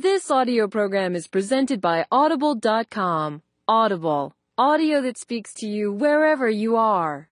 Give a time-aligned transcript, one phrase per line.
[0.00, 3.42] This audio program is presented by Audible.com.
[3.66, 7.28] Audible, audio that speaks to you wherever you are.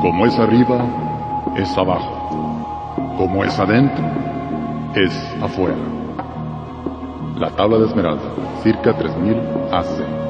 [0.00, 3.16] Como es arriba, es abajo.
[3.18, 4.04] Como es adentro,
[4.94, 5.95] es afuera.
[7.36, 8.22] La tabla de esmeralda,
[8.62, 9.36] circa 3000
[9.70, 10.26] AC.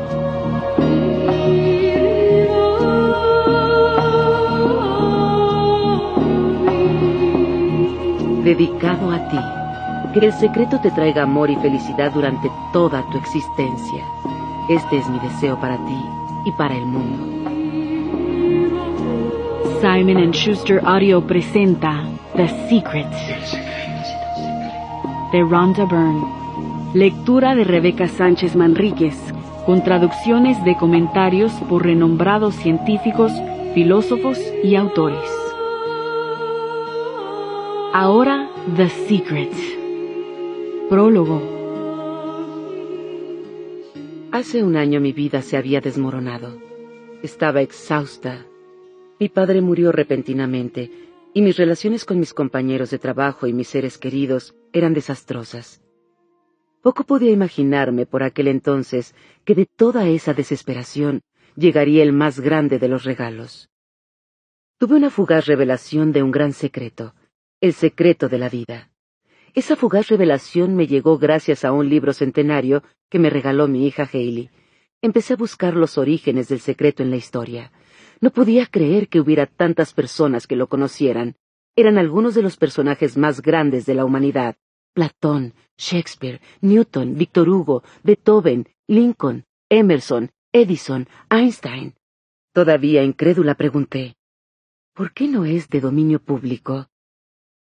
[8.46, 9.38] dedicado a ti.
[10.14, 14.04] Que el secreto te traiga amor y felicidad durante toda tu existencia.
[14.68, 16.00] Este es mi deseo para ti
[16.44, 17.50] y para el mundo.
[19.80, 22.04] Simon Schuster Audio presenta
[22.36, 23.10] The Secret
[25.32, 26.35] de Rhonda Byrne.
[26.96, 29.18] Lectura de Rebeca Sánchez Manríquez,
[29.66, 33.30] con traducciones de comentarios por renombrados científicos,
[33.74, 35.30] filósofos y autores.
[37.92, 39.52] Ahora The Secret.
[40.88, 41.42] Prólogo.
[44.32, 46.56] Hace un año mi vida se había desmoronado.
[47.22, 48.46] Estaba exhausta.
[49.20, 50.90] Mi padre murió repentinamente
[51.34, 55.82] y mis relaciones con mis compañeros de trabajo y mis seres queridos eran desastrosas.
[56.86, 59.12] Poco podía imaginarme por aquel entonces
[59.44, 61.22] que de toda esa desesperación
[61.56, 63.70] llegaría el más grande de los regalos.
[64.78, 67.12] Tuve una fugaz revelación de un gran secreto,
[67.60, 68.88] el secreto de la vida.
[69.52, 74.08] Esa fugaz revelación me llegó gracias a un libro centenario que me regaló mi hija
[74.12, 74.50] Hailey.
[75.02, 77.72] Empecé a buscar los orígenes del secreto en la historia.
[78.20, 81.34] No podía creer que hubiera tantas personas que lo conocieran.
[81.74, 84.54] Eran algunos de los personajes más grandes de la humanidad.
[84.94, 91.94] Platón, Shakespeare, Newton, Víctor Hugo, Beethoven, Lincoln, Emerson, Edison, Einstein.
[92.52, 94.16] Todavía incrédula pregunté,
[94.94, 96.88] ¿por qué no es de dominio público?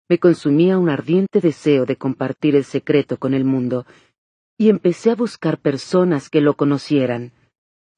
[0.10, 3.86] Me consumía un ardiente deseo de compartir el secreto con el mundo,
[4.58, 7.32] y empecé a buscar personas que lo conocieran.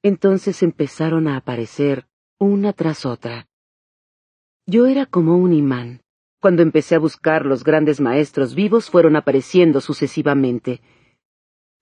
[0.03, 2.07] Entonces empezaron a aparecer
[2.39, 3.47] una tras otra.
[4.67, 6.04] Yo era como un imán.
[6.45, 10.79] Cuando empecé a buscar los grandes maestros vivos fueron apareciendo sucesivamente.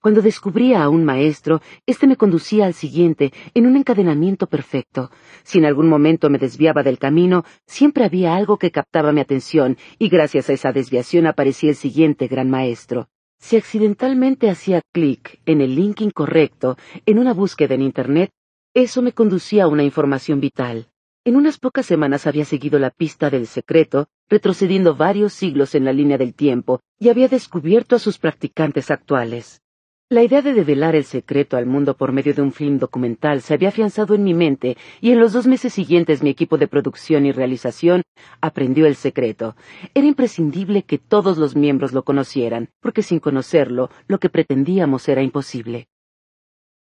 [0.01, 5.11] Cuando descubría a un maestro, éste me conducía al siguiente, en un encadenamiento perfecto.
[5.43, 9.75] Si en algún momento me desviaba del camino, siempre había algo que captaba mi atención,
[9.99, 13.09] y gracias a esa desviación aparecía el siguiente gran maestro.
[13.39, 18.31] Si accidentalmente hacía clic en el link incorrecto en una búsqueda en Internet,
[18.73, 20.87] eso me conducía a una información vital.
[21.25, 25.93] En unas pocas semanas había seguido la pista del secreto, retrocediendo varios siglos en la
[25.93, 29.61] línea del tiempo, y había descubierto a sus practicantes actuales.
[30.09, 33.55] La idea de develar el secreto al mundo por medio de un film documental se
[33.55, 37.25] había afianzado en mi mente, y en los dos meses siguientes mi equipo de producción
[37.25, 38.03] y realización
[38.39, 39.55] aprendió el secreto.
[39.95, 45.23] Era imprescindible que todos los miembros lo conocieran, porque sin conocerlo, lo que pretendíamos era
[45.23, 45.87] imposible.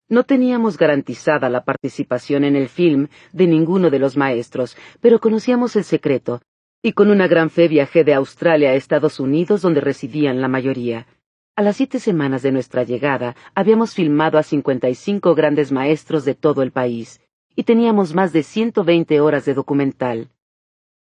[0.09, 5.77] No teníamos garantizada la participación en el film de ninguno de los maestros, pero conocíamos
[5.77, 6.41] el secreto,
[6.81, 11.07] y con una gran fe viajé de Australia a Estados Unidos, donde residían la mayoría.
[11.55, 16.25] A las siete semanas de nuestra llegada, habíamos filmado a cincuenta y cinco grandes maestros
[16.25, 17.21] de todo el país,
[17.55, 20.29] y teníamos más de ciento veinte horas de documental.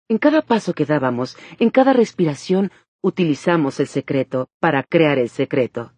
[0.08, 2.72] En cada paso que dábamos, en cada respiración,
[3.02, 5.94] utilizamos el secreto para crear el secreto.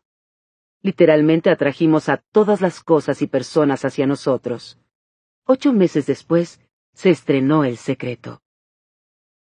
[0.81, 4.79] Literalmente atrajimos a todas las cosas y personas hacia nosotros.
[5.45, 6.61] Ocho meses después,
[6.93, 8.41] se estrenó El Secreto.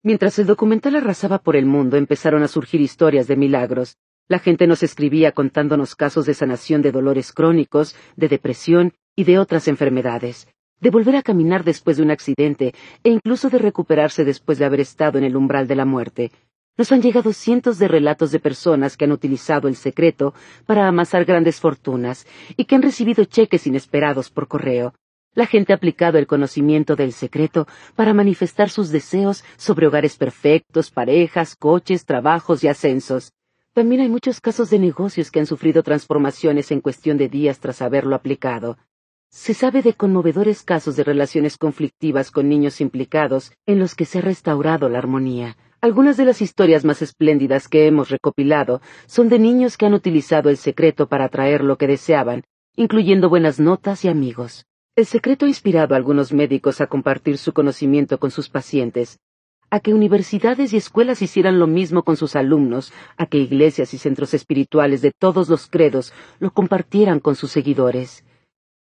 [0.04, 3.98] Mientras el documental arrasaba por el mundo, empezaron a surgir historias de milagros.
[4.28, 9.38] La gente nos escribía contándonos casos de sanación de dolores crónicos, de depresión y de
[9.38, 10.48] otras enfermedades,
[10.80, 14.80] de volver a caminar después de un accidente e incluso de recuperarse después de haber
[14.80, 16.32] estado en el umbral de la muerte.
[16.78, 20.34] Nos han llegado cientos de relatos de personas que han utilizado el secreto
[20.66, 22.26] para amasar grandes fortunas
[22.58, 24.96] y que han recibido cheques inesperados por correo.
[25.34, 30.92] La gente ha aplicado el conocimiento del secreto para manifestar sus deseos sobre hogares perfectos,
[30.92, 33.32] parejas, coches, trabajos y ascensos.
[33.72, 37.82] También hay muchos casos de negocios que han sufrido transformaciones en cuestión de días tras
[37.82, 38.78] haberlo aplicado.
[39.30, 44.20] Se sabe de conmovedores casos de relaciones conflictivas con niños implicados en los que se
[44.20, 45.56] ha restaurado la armonía.
[45.80, 50.50] Algunas de las historias más espléndidas que hemos recopilado son de niños que han utilizado
[50.50, 52.44] el secreto para atraer lo que deseaban,
[52.76, 54.66] incluyendo buenas notas y amigos.
[55.02, 59.18] El secreto ha inspirado a algunos médicos a compartir su conocimiento con sus pacientes,
[59.72, 63.98] a que universidades y escuelas hicieran lo mismo con sus alumnos, a que iglesias y
[63.98, 68.24] centros espirituales de todos los credos lo compartieran con sus seguidores.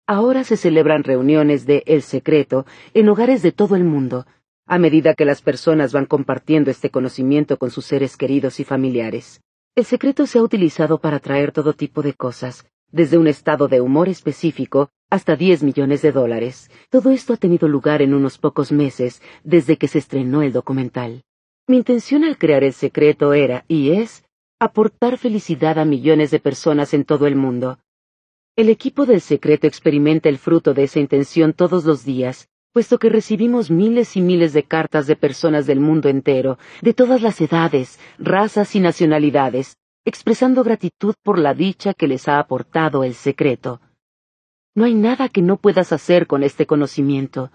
[0.07, 4.25] Ahora se celebran reuniones de El Secreto en hogares de todo el mundo,
[4.65, 9.41] a medida que las personas van compartiendo este conocimiento con sus seres queridos y familiares.
[9.75, 13.81] El secreto se ha utilizado para traer todo tipo de cosas, desde un estado de
[13.81, 16.69] humor específico hasta 10 millones de dólares.
[16.89, 21.23] Todo esto ha tenido lugar en unos pocos meses desde que se estrenó el documental.
[21.67, 24.23] Mi intención al crear el secreto era, y es,
[24.59, 27.79] aportar felicidad a millones de personas en todo el mundo.
[28.55, 33.09] El equipo del secreto experimenta el fruto de esa intención todos los días, puesto que
[33.09, 37.99] recibimos miles y miles de cartas de personas del mundo entero, de todas las edades,
[38.17, 43.81] razas y nacionalidades, expresando gratitud por la dicha que les ha aportado el secreto.
[44.73, 47.51] No hay nada que no puedas hacer con este conocimiento.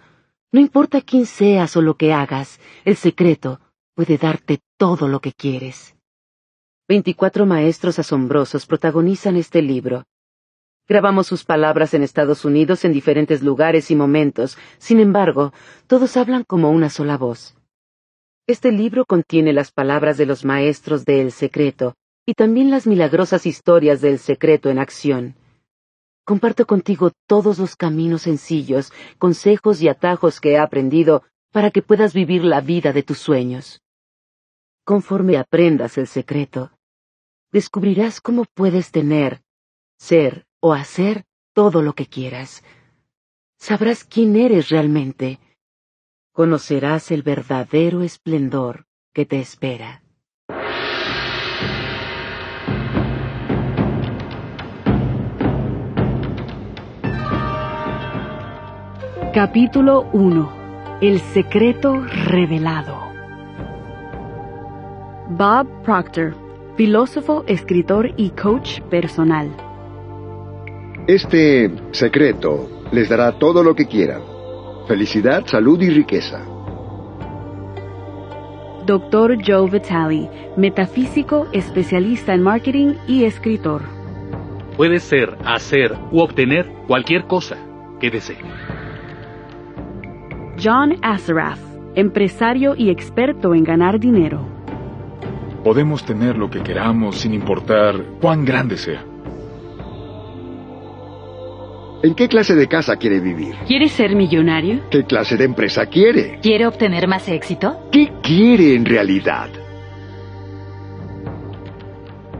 [0.52, 3.58] No importa quién seas o lo que hagas, el secreto
[3.94, 5.96] puede darte todo lo que quieres.
[6.86, 10.04] Veinticuatro maestros asombrosos protagonizan este libro,
[10.86, 15.54] Grabamos sus palabras en Estados Unidos en diferentes lugares y momentos, sin embargo,
[15.86, 17.56] todos hablan como una sola voz.
[18.46, 23.46] Este libro contiene las palabras de los maestros de El Secreto y también las milagrosas
[23.46, 25.36] historias del secreto en acción.
[26.24, 32.14] Comparto contigo todos los caminos sencillos, consejos y atajos que he aprendido para que puedas
[32.14, 33.82] vivir la vida de tus sueños.
[34.84, 36.70] Conforme aprendas el secreto,
[37.50, 39.42] descubrirás cómo puedes tener,
[39.98, 42.62] ser o hacer todo lo que quieras.
[43.58, 45.38] Sabrás quién eres realmente.
[46.32, 50.01] Conocerás el verdadero esplendor que te espera.
[59.34, 60.98] Capítulo 1.
[61.00, 62.98] El secreto revelado.
[65.30, 66.34] Bob Proctor,
[66.76, 69.48] filósofo, escritor y coach personal.
[71.06, 74.20] Este secreto les dará todo lo que quieran.
[74.86, 76.44] Felicidad, salud y riqueza.
[78.84, 79.38] Dr.
[79.42, 83.80] Joe Vitale, metafísico, especialista en marketing y escritor.
[84.76, 87.56] Puede ser, hacer u obtener cualquier cosa
[87.98, 88.36] que desee.
[90.62, 91.58] John Assaraf,
[91.96, 94.46] empresario y experto en ganar dinero.
[95.64, 99.04] Podemos tener lo que queramos sin importar cuán grande sea.
[102.04, 103.56] ¿En qué clase de casa quiere vivir?
[103.66, 104.82] ¿Quiere ser millonario?
[104.88, 106.38] ¿Qué clase de empresa quiere?
[106.40, 107.88] ¿Quiere obtener más éxito?
[107.90, 109.48] ¿Qué quiere en realidad?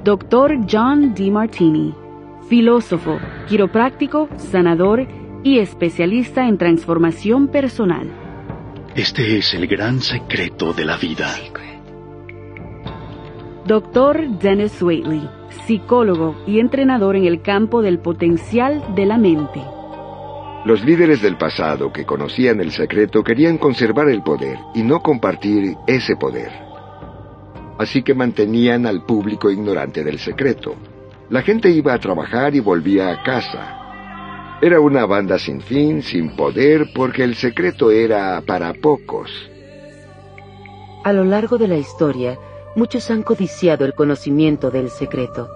[0.04, 0.58] Dr.
[0.70, 1.28] John D.
[1.28, 1.92] Martini,
[2.48, 5.08] filósofo, quiropráctico, sanador
[5.42, 8.10] y especialista en transformación personal.
[8.94, 11.34] Este es el gran secreto de la vida.
[13.66, 14.38] Dr.
[14.38, 15.28] Dennis Waitley,
[15.66, 19.62] psicólogo y entrenador en el campo del potencial de la mente.
[20.64, 25.76] Los líderes del pasado que conocían el secreto querían conservar el poder y no compartir
[25.86, 26.50] ese poder.
[27.78, 30.76] Así que mantenían al público ignorante del secreto.
[31.30, 33.81] La gente iba a trabajar y volvía a casa.
[34.64, 39.28] Era una banda sin fin, sin poder, porque el secreto era para pocos.
[41.02, 42.38] A lo largo de la historia,
[42.76, 45.48] muchos han codiciado el conocimiento del secreto,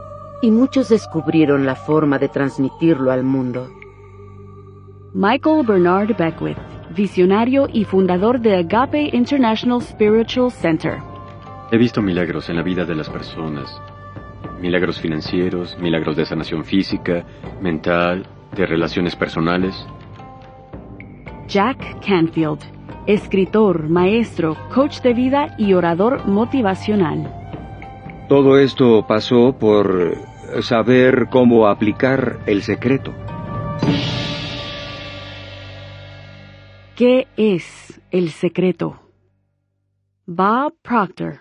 [0.42, 3.70] y muchos descubrieron la forma de transmitirlo al mundo.
[5.14, 6.58] Michael Bernard Beckwith,
[6.90, 10.98] visionario y fundador de Agape International Spiritual Center.
[11.70, 13.80] He visto milagros en la vida de las personas.
[14.60, 17.24] Milagros financieros, milagros de sanación física,
[17.60, 19.74] mental, de relaciones personales.
[21.48, 22.60] Jack Canfield,
[23.06, 27.32] escritor, maestro, coach de vida y orador motivacional.
[28.28, 30.16] Todo esto pasó por
[30.60, 33.14] saber cómo aplicar el secreto.
[36.96, 38.98] ¿Qué es el secreto?
[40.26, 41.40] Bob Proctor.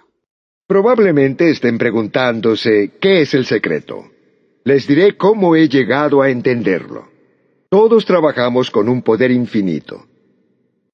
[0.67, 4.03] Probablemente estén preguntándose qué es el secreto.
[4.67, 7.07] Les diré cómo he llegado a entenderlo.
[7.69, 10.07] Todos trabajamos con un poder infinito.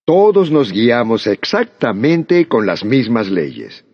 [0.03, 3.85] Todos nos guiamos exactamente con las mismas leyes.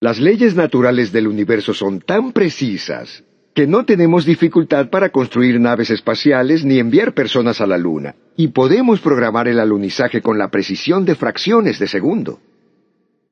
[0.00, 5.90] Las leyes naturales del universo son tan precisas que no tenemos dificultad para construir naves
[5.90, 11.04] espaciales ni enviar personas a la Luna, y podemos programar el alunizaje con la precisión
[11.04, 12.38] de fracciones de segundo.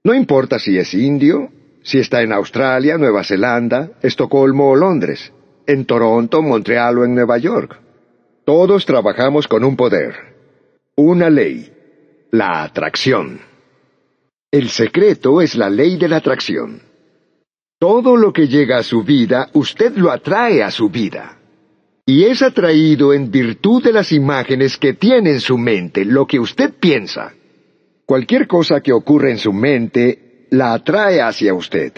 [0.02, 1.50] No importa si es indio,
[1.82, 5.32] si está en Australia, Nueva Zelanda, Estocolmo o Londres,
[5.68, 7.78] en Toronto, Montreal o en Nueva York.
[8.44, 10.14] Todos trabajamos con un poder,
[10.96, 11.70] una ley,
[12.30, 13.40] la atracción.
[14.50, 16.80] El secreto es la ley de la atracción.
[17.78, 21.38] Todo lo que llega a su vida, usted lo atrae a su vida.
[22.06, 26.40] Y es atraído en virtud de las imágenes que tiene en su mente, lo que
[26.40, 27.34] usted piensa.
[28.06, 31.92] Cualquier cosa que ocurre en su mente, la atrae hacia usted.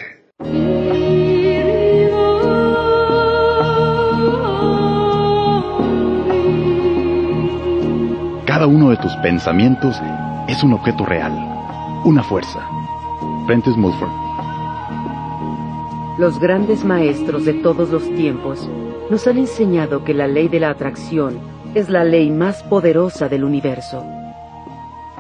[8.61, 9.97] Cada uno de tus pensamientos
[10.47, 11.33] es un objeto real,
[12.05, 12.61] una fuerza.
[13.47, 14.11] Prentice Mulford.
[16.19, 18.69] Los grandes maestros de todos los tiempos
[19.09, 21.41] nos han enseñado que la ley de la atracción
[21.75, 24.05] es la ley más poderosa del universo.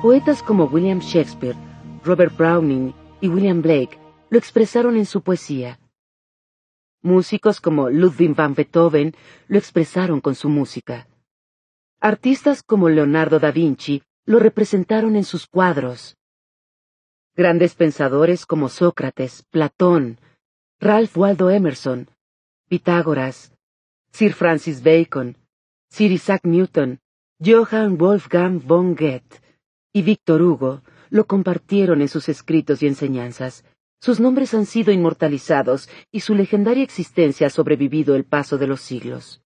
[0.03, 1.57] Poetas como William Shakespeare,
[2.05, 2.93] Robert Browning
[3.23, 5.81] y William Blake lo expresaron en su poesía.
[7.01, 9.15] Músicos como Ludwig van Beethoven
[9.49, 11.07] lo expresaron con su música.
[12.03, 16.17] Artistas como Leonardo da Vinci lo representaron en sus cuadros.
[17.37, 20.19] Grandes pensadores como Sócrates, Platón,
[20.81, 22.09] Ralph Waldo Emerson,
[22.71, 23.53] Pitágoras,
[24.13, 25.37] Sir Francis Bacon,
[25.91, 27.01] Sir Isaac Newton,
[27.39, 29.43] Johann Wolfgang von Goethe
[29.93, 33.63] y Víctor Hugo lo compartieron en sus escritos y enseñanzas.
[34.01, 38.81] Sus nombres han sido inmortalizados y su legendaria existencia ha sobrevivido el paso de los
[38.81, 39.43] siglos.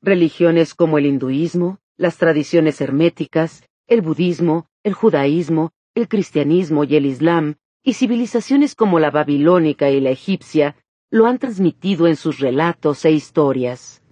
[0.00, 7.04] Religiones como el hinduismo, las tradiciones herméticas, el budismo, el judaísmo, el cristianismo y el
[7.04, 10.76] islam y civilizaciones como la babilónica y la egipcia
[11.10, 14.02] lo han transmitido en sus relatos e historias.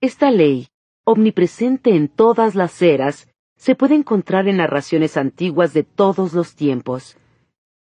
[0.00, 0.68] Esta ley,
[1.04, 7.16] omnipresente en todas las eras, se puede encontrar en narraciones antiguas de todos los tiempos.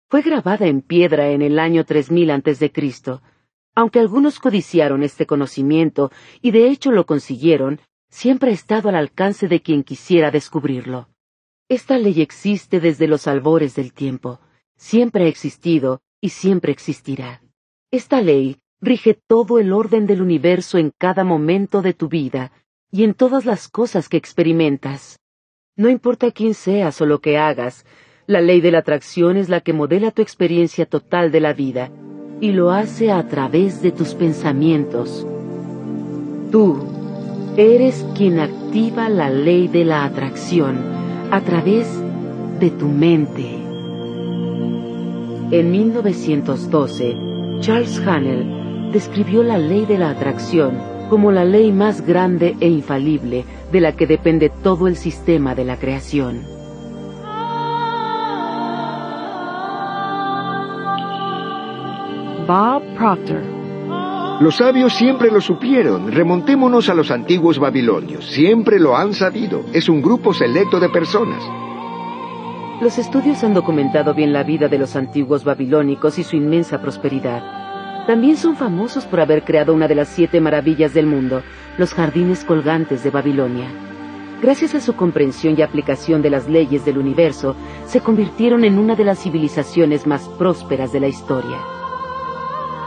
[0.10, 2.72] Fue grabada en piedra en el año 3000 a.C.,
[3.76, 6.12] aunque algunos codiciaron este conocimiento
[6.42, 11.10] y de hecho lo consiguieron, siempre ha estado al alcance de quien quisiera descubrirlo.
[11.70, 14.40] Esta ley existe desde los albores del tiempo
[14.78, 17.42] siempre ha existido y siempre existirá.
[17.92, 22.52] Esta ley rige todo el orden del universo en cada momento de tu vida
[22.92, 25.20] y en todas las cosas que experimentas.
[25.76, 27.86] No importa quién seas o lo que hagas,
[28.28, 31.92] la ley de la atracción es la que modela tu experiencia total de la vida
[32.40, 35.26] y lo hace a través de tus pensamientos.
[36.52, 37.07] Tú
[37.58, 40.78] eres quien activa la ley de la atracción
[41.32, 41.88] a través
[42.60, 43.56] de tu mente.
[45.50, 47.18] En 1912,
[47.62, 50.78] Charles Hanel describió la ley de la atracción
[51.10, 55.66] como la ley más grande e infalible de la que depende todo el sistema de
[55.66, 56.44] la creación.
[62.46, 63.57] Bob Proctor
[64.40, 66.12] Los sabios siempre lo supieron.
[66.12, 68.24] Remontémonos a los antiguos babilonios.
[68.28, 69.66] Siempre lo han sabido.
[69.74, 71.44] Es un grupo selecto de personas.
[72.80, 78.06] Los estudios han documentado bien la vida de los antiguos babilónicos y su inmensa prosperidad.
[78.06, 81.42] También son famosos por haber creado una de las siete maravillas del mundo,
[81.80, 83.68] los jardines colgantes de Babilonia.
[84.40, 87.56] Gracias a su comprensión y aplicación de las leyes del universo,
[87.88, 91.58] se convirtieron en una de las civilizaciones más prósperas de la historia.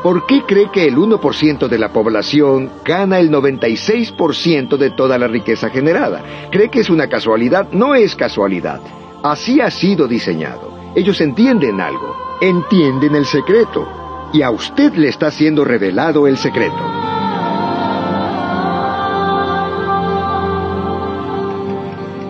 [0.03, 5.29] ¿Por qué cree que el 1% de la población gana el 96% de toda la
[5.29, 6.49] riqueza generada?
[6.51, 7.69] ¿Cree que es una casualidad?
[7.73, 8.81] No es casualidad.
[9.23, 10.73] Así ha sido diseñado.
[10.95, 13.87] Ellos entienden algo, entienden el secreto,
[14.33, 16.79] y a usted le está siendo revelado el secreto.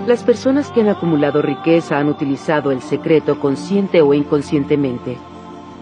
[0.09, 5.30] Las personas que han acumulado riqueza han utilizado el secreto consciente o inconscientemente.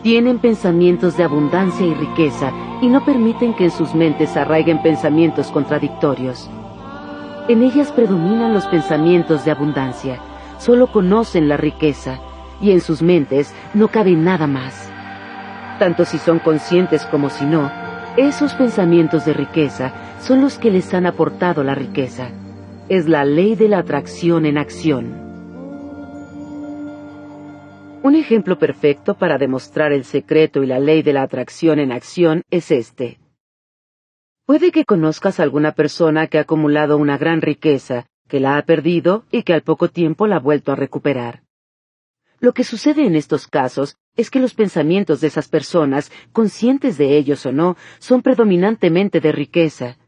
[0.02, 5.48] Tienen pensamientos de abundancia y riqueza y no permiten que en sus mentes arraiguen pensamientos
[5.48, 6.48] contradictorios.
[7.48, 10.20] En ellas predominan los pensamientos de abundancia
[10.58, 12.18] solo conocen la riqueza
[12.60, 14.90] y en sus mentes no cabe nada más.
[15.78, 17.70] Tanto si son conscientes como si no,
[18.16, 22.28] esos pensamientos de riqueza son los que les han aportado la riqueza.
[22.88, 25.27] Es la ley de la atracción en acción.
[28.00, 32.42] Un ejemplo perfecto para demostrar el secreto y la ley de la atracción en acción
[32.48, 33.18] es este.
[34.46, 38.62] Puede que conozcas a alguna persona que ha acumulado una gran riqueza que la ha
[38.62, 41.42] perdido y que al poco tiempo la ha vuelto a recuperar.
[42.40, 47.16] Lo que sucede en estos casos es que los pensamientos de esas personas, conscientes de
[47.16, 49.98] ellos o no, son predominantemente de riqueza.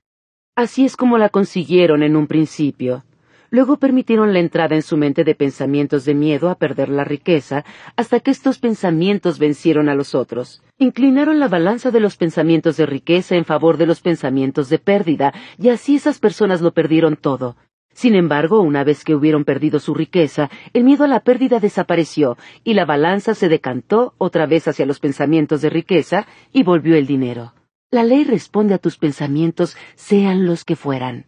[0.54, 3.04] Así es como la consiguieron en un principio.
[3.50, 7.64] Luego permitieron la entrada en su mente de pensamientos de miedo a perder la riqueza,
[7.96, 10.62] hasta que estos pensamientos vencieron a los otros.
[10.78, 15.34] Inclinaron la balanza de los pensamientos de riqueza en favor de los pensamientos de pérdida,
[15.58, 17.56] y así esas personas lo perdieron todo.
[17.92, 22.38] Sin embargo, una vez que hubieron perdido su riqueza, el miedo a la pérdida desapareció,
[22.62, 27.06] y la balanza se decantó otra vez hacia los pensamientos de riqueza, y volvió el
[27.06, 27.52] dinero.
[27.90, 31.26] La ley responde a tus pensamientos, sean los que fueran.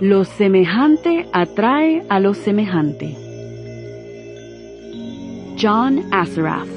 [0.00, 3.16] Lo semejante atrae a lo semejante.
[5.60, 6.68] John Assaraf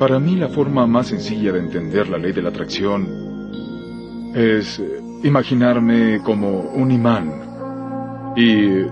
[0.00, 3.06] Para mí la forma más sencilla de entender la ley de la atracción
[4.34, 4.82] es
[5.22, 8.34] imaginarme como un imán.
[8.36, 8.86] Y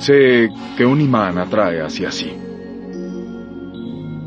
[0.00, 2.32] sé que un imán atrae hacia sí.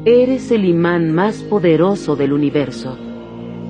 [0.05, 3.10] Eres el imán más poderoso del universo.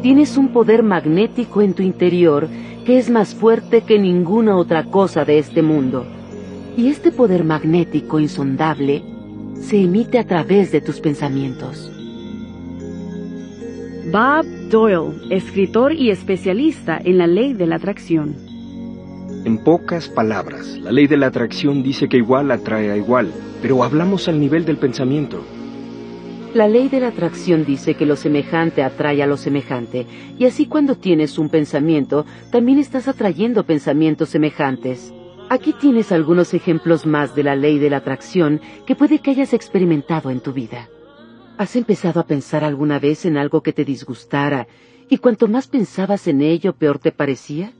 [0.01, 2.47] Tienes un poder magnético en tu interior
[2.85, 6.05] que es más fuerte que ninguna otra cosa de este mundo.
[6.75, 9.03] Y este poder magnético insondable
[9.55, 11.91] se emite a través de tus pensamientos.
[14.11, 18.35] Bob Doyle, escritor y especialista en la ley de la atracción.
[19.45, 23.31] En pocas palabras, la ley de la atracción dice que igual atrae a igual,
[23.61, 25.43] pero hablamos al nivel del pensamiento.
[26.53, 30.05] La ley de la atracción dice que lo semejante atrae a lo semejante,
[30.37, 35.13] y así cuando tienes un pensamiento, también estás atrayendo pensamientos semejantes.
[35.49, 39.53] Aquí tienes algunos ejemplos más de la ley de la atracción que puede que hayas
[39.53, 40.89] experimentado en tu vida.
[41.57, 44.67] ¿Has empezado a pensar alguna vez en algo que te disgustara,
[45.09, 47.71] y cuanto más pensabas en ello, peor te parecía?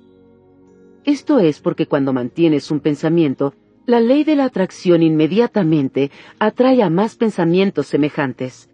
[1.04, 3.54] Esto es porque cuando mantienes un pensamiento,
[3.92, 8.70] la ley de la atracción inmediatamente atrae a más pensamientos semejantes.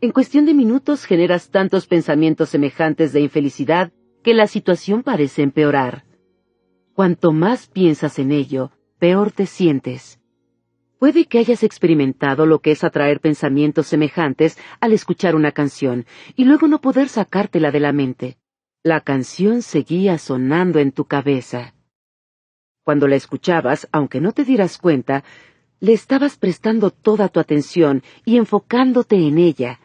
[0.00, 3.90] En cuestión de minutos generas tantos pensamientos semejantes de infelicidad
[4.22, 6.04] que la situación parece empeorar.
[6.94, 10.20] Cuanto más piensas en ello, peor te sientes.
[11.00, 16.44] Puede que hayas experimentado lo que es atraer pensamientos semejantes al escuchar una canción y
[16.44, 18.38] luego no poder sacártela de la mente.
[18.84, 21.74] La canción seguía sonando en tu cabeza.
[22.84, 25.24] Cuando la escuchabas, aunque no te dieras cuenta,
[25.80, 29.80] le estabas prestando toda tu atención y enfocándote en ella.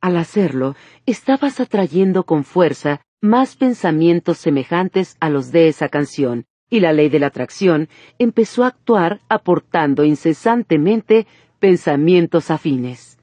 [0.00, 0.74] Al hacerlo,
[1.06, 7.08] estabas atrayendo con fuerza más pensamientos semejantes a los de esa canción, y la ley
[7.08, 11.26] de la atracción empezó a actuar aportando incesantemente
[11.60, 13.18] pensamientos afines.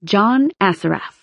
[0.00, 1.21] John Assaraf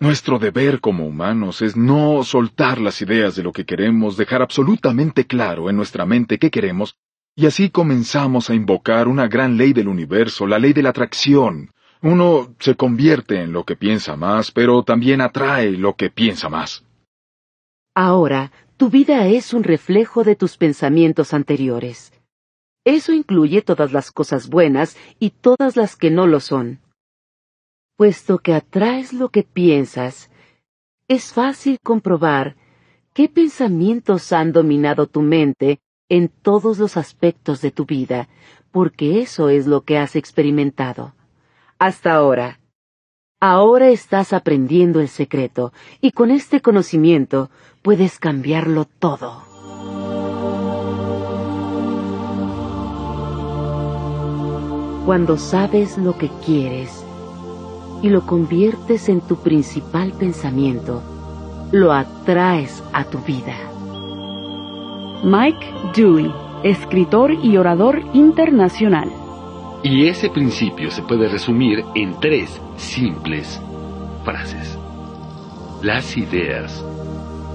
[0.00, 5.26] nuestro deber como humanos es no soltar las ideas de lo que queremos, dejar absolutamente
[5.26, 6.96] claro en nuestra mente qué queremos,
[7.36, 11.70] y así comenzamos a invocar una gran ley del universo, la ley de la atracción.
[12.02, 16.82] Uno se convierte en lo que piensa más, pero también atrae lo que piensa más.
[17.94, 22.12] Ahora, tu vida es un reflejo de tus pensamientos anteriores.
[22.86, 26.80] Eso incluye todas las cosas buenas y todas las que no lo son
[28.00, 30.30] puesto que atraes lo que piensas,
[31.06, 32.56] es fácil comprobar
[33.12, 38.30] qué pensamientos han dominado tu mente en todos los aspectos de tu vida,
[38.70, 41.12] porque eso es lo que has experimentado.
[41.78, 42.60] Hasta ahora.
[43.38, 47.50] Ahora estás aprendiendo el secreto, y con este conocimiento
[47.82, 49.42] puedes cambiarlo todo.
[55.04, 56.99] Cuando sabes lo que quieres,
[58.02, 61.02] y lo conviertes en tu principal pensamiento,
[61.72, 63.56] lo atraes a tu vida.
[65.22, 66.32] Mike Dewey,
[66.62, 69.10] escritor y orador internacional.
[69.82, 73.60] Y ese principio se puede resumir en tres simples
[74.24, 74.78] frases.
[75.82, 76.84] Las ideas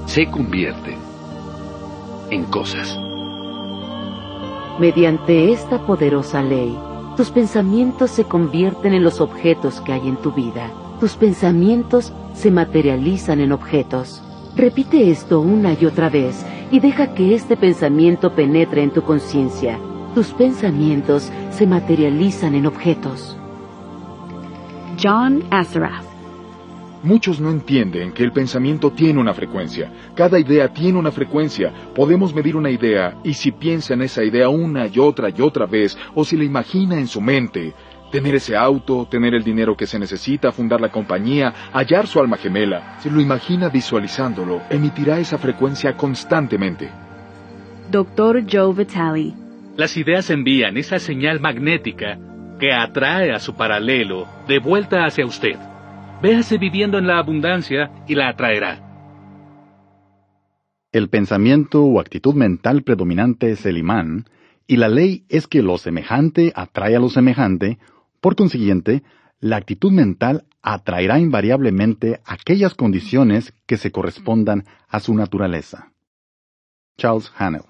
[0.06, 0.98] se convierten
[2.30, 3.00] en cosas.
[4.80, 6.78] Mediante esta poderosa ley,
[7.16, 10.70] tus pensamientos se convierten en los objetos que hay en tu vida.
[11.00, 14.22] Tus pensamientos se materializan en objetos.
[14.56, 19.80] Repite esto una y otra vez y deja que este pensamiento penetre en tu conciencia.
[20.14, 23.38] Tus pensamientos se materializan en objetos.
[25.02, 26.05] John Assaraf
[27.06, 29.92] Muchos no entienden que el pensamiento tiene una frecuencia.
[30.16, 31.72] Cada idea tiene una frecuencia.
[31.94, 35.68] Podemos medir una idea y si piensa en esa idea una y otra y otra
[35.68, 37.76] vez o si la imagina en su mente,
[38.12, 42.38] Tener ese auto, tener el dinero que se necesita, fundar la compañía, hallar su alma
[42.38, 42.98] gemela.
[43.00, 46.90] Si lo imagina visualizándolo, emitirá esa frecuencia constantemente.
[47.92, 48.44] Dr.
[48.50, 49.34] Joe Vitale.
[49.76, 52.18] Las ideas envían esa señal magnética
[52.60, 55.58] que atrae a su paralelo de vuelta hacia usted.
[56.22, 58.82] Véase viviendo en la abundancia y la atraerá.
[60.92, 64.26] El pensamiento o actitud mental predominante es el imán,
[64.66, 67.80] y la ley es que lo semejante atrae a lo semejante,
[68.22, 69.04] por consiguiente,
[69.40, 75.92] la actitud mental atraerá invariablemente aquellas condiciones que se correspondan a su naturaleza.
[76.98, 77.66] Charles Hannell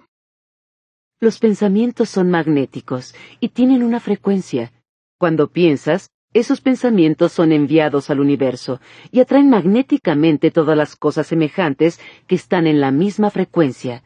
[1.20, 4.72] Los pensamientos son magnéticos y tienen una frecuencia.
[5.18, 11.98] Cuando piensas, esos pensamientos son enviados al universo y atraen magnéticamente todas las cosas semejantes
[12.28, 14.04] que están en la misma frecuencia.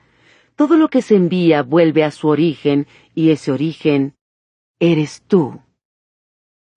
[0.56, 4.14] Todo lo que se envía vuelve a su origen y ese origen
[4.80, 5.60] eres tú.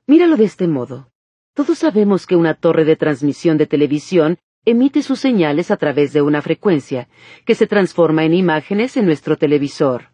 [0.07, 1.11] Míralo de este modo.
[1.53, 6.23] Todos sabemos que una torre de transmisión de televisión emite sus señales a través de
[6.23, 7.11] una frecuencia,
[7.45, 10.12] que se transforma en imágenes en nuestro televisor.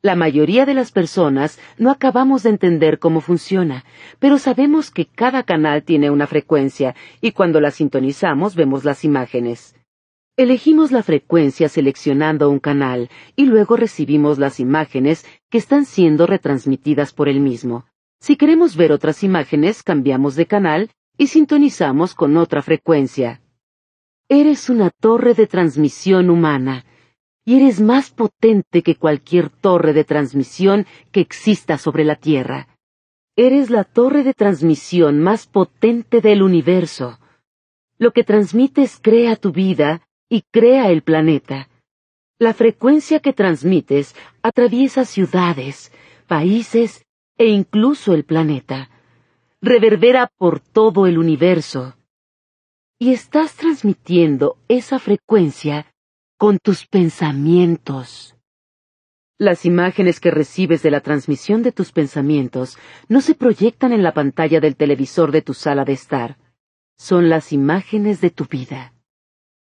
[0.00, 3.84] La mayoría de las personas no acabamos de entender cómo funciona,
[4.20, 9.74] pero sabemos que cada canal tiene una frecuencia y cuando la sintonizamos vemos las imágenes.
[10.36, 17.12] Elegimos la frecuencia seleccionando un canal y luego recibimos las imágenes que están siendo retransmitidas
[17.12, 17.86] por el mismo.
[18.20, 23.40] Si queremos ver otras imágenes, cambiamos de canal y sintonizamos con otra frecuencia.
[24.28, 26.84] Eres una torre de transmisión humana
[27.48, 32.68] y eres más potente que cualquier torre de transmisión que exista sobre la Tierra.
[33.36, 37.18] Eres la torre de transmisión más potente del universo.
[37.96, 41.70] Lo que transmites crea tu vida y crea el planeta.
[42.38, 45.90] La frecuencia que transmites atraviesa ciudades,
[46.26, 47.06] países
[47.38, 48.90] e incluso el planeta.
[49.62, 51.96] Reverbera por todo el universo.
[52.98, 55.86] Y estás transmitiendo esa frecuencia
[56.38, 58.36] con tus pensamientos.
[59.40, 64.14] Las imágenes que recibes de la transmisión de tus pensamientos no se proyectan en la
[64.14, 66.38] pantalla del televisor de tu sala de estar.
[66.96, 68.94] Son las imágenes de tu vida.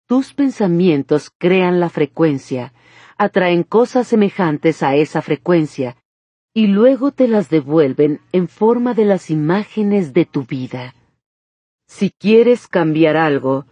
[0.06, 2.74] Tus pensamientos crean la frecuencia,
[3.16, 5.96] atraen cosas semejantes a esa frecuencia,
[6.52, 10.94] y luego te las devuelven en forma de las imágenes de tu vida.
[11.86, 13.64] Si quieres cambiar algo,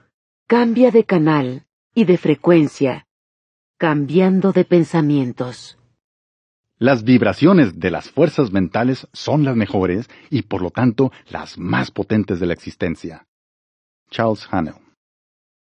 [0.47, 3.07] cambia de canal y de frecuencia,
[3.79, 5.79] cambiando de pensamientos.
[6.79, 11.91] Las vibraciones de las fuerzas mentales son las mejores y por lo tanto las más
[11.91, 13.27] potentes de la existencia.
[14.11, 14.75] Charles Hannell.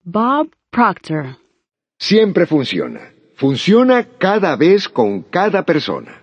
[0.04, 1.36] Bob Proctor.
[1.98, 3.00] Siempre funciona.
[3.34, 6.22] Funciona cada vez con cada persona.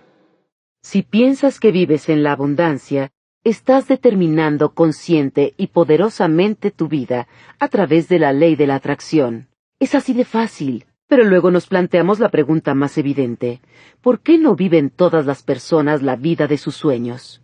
[0.82, 3.10] Si piensas que vives en la abundancia,
[3.44, 9.48] estás determinando consciente y poderosamente tu vida a través de la ley de la atracción.
[9.80, 10.86] Es así de fácil.
[11.06, 13.62] Pero luego nos planteamos la pregunta más evidente.
[14.02, 17.40] ¿Por qué no viven todas las personas la vida de sus sueños?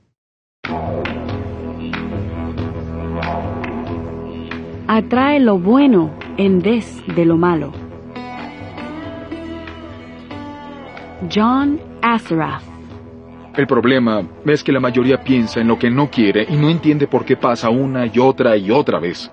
[4.86, 7.72] Atrae lo bueno en vez de lo malo.
[11.34, 12.64] John Asaraf
[13.56, 17.06] El problema es que la mayoría piensa en lo que no quiere y no entiende
[17.06, 19.30] por qué pasa una y otra y otra vez.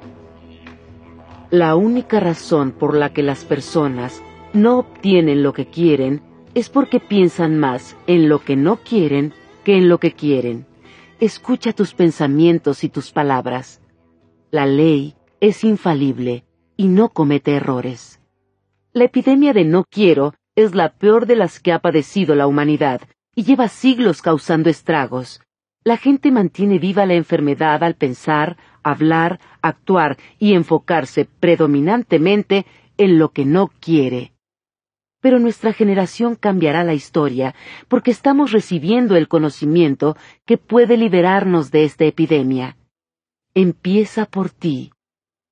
[1.51, 6.21] La única razón por la que las personas no obtienen lo que quieren
[6.53, 9.33] es porque piensan más en lo que no quieren
[9.65, 10.65] que en lo que quieren.
[11.19, 13.81] Escucha tus pensamientos y tus palabras.
[14.49, 16.45] La ley es infalible
[16.77, 18.21] y no comete errores.
[18.93, 23.01] La epidemia de no quiero es la peor de las que ha padecido la humanidad
[23.35, 25.41] y lleva siglos causando estragos.
[25.83, 32.65] La gente mantiene viva la enfermedad al pensar, hablar, actuar y enfocarse predominantemente
[32.97, 34.33] en lo que no quiere.
[35.21, 37.53] Pero nuestra generación cambiará la historia
[37.87, 42.77] porque estamos recibiendo el conocimiento que puede liberarnos de esta epidemia.
[43.53, 44.91] Empieza por ti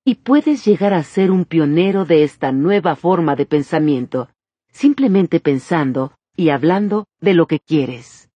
[0.04, 4.30] y puedes llegar a ser un pionero de esta nueva forma de pensamiento,
[4.72, 8.30] simplemente pensando y hablando de lo que quieres.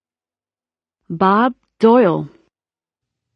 [1.08, 2.30] Bob Doyle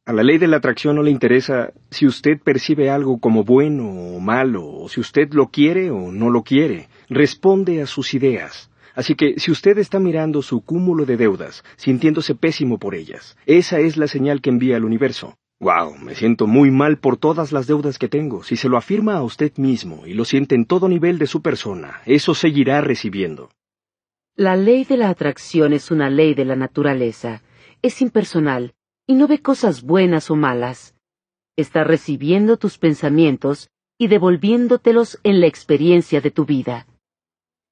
[0.08, 3.89] a la ley de la atracción no le interesa si usted percibe algo como bueno
[3.89, 6.88] o malo, o si usted lo quiere o no lo quiere.
[7.10, 8.72] Responde a sus ideas.
[8.96, 13.80] Así que si usted está mirando su cúmulo de deudas, sintiéndose pésimo por ellas, esa
[13.80, 15.36] es la señal que envía al universo.
[15.60, 18.43] Wow, me siento muy mal por todas las deudas que tengo.
[18.43, 21.41] Si se lo afirma a usted mismo y lo siente en todo nivel de su
[21.41, 23.50] persona, eso seguirá recibiendo.
[24.38, 27.41] La ley de la atracción es una ley de la naturaleza.
[27.82, 28.74] Es impersonal
[29.08, 30.93] y no ve cosas buenas o malas.
[31.56, 36.86] Está recibiendo tus pensamientos y devolviéndotelos en la experiencia de tu vida.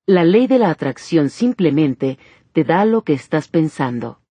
[0.07, 2.17] La ley de la atracción simplemente
[2.53, 4.21] te da lo que estás pensando.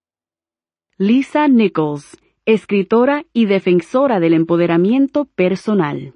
[0.97, 6.15] Lisa Nichols, escritora y defensora del empoderamiento personal.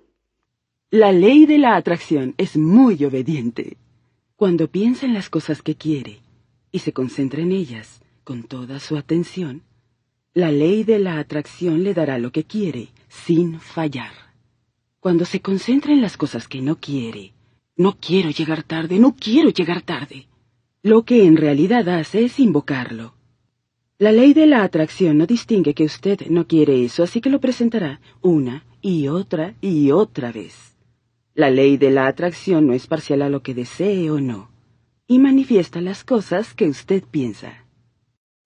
[0.91, 3.77] La ley de la atracción es muy obediente.
[4.37, 6.21] Cuando piensa en las cosas que quiere
[6.71, 9.65] y se concentra en ellas con toda su atención,
[10.39, 14.13] la ley de la atracción le dará lo que quiere sin fallar.
[15.01, 17.33] Cuando se concentra en las cosas que no quiere,
[17.77, 20.29] no quiero llegar tarde, no quiero llegar tarde,
[20.81, 23.15] lo que en realidad hace es invocarlo.
[23.99, 27.41] La ley de la atracción no distingue que usted no quiere eso, así que lo
[27.41, 30.77] presentará una y otra y otra vez.
[31.35, 34.53] La ley de la atracción no es parcial a lo que desee o no,
[35.09, 37.65] y manifiesta las cosas que usted piensa.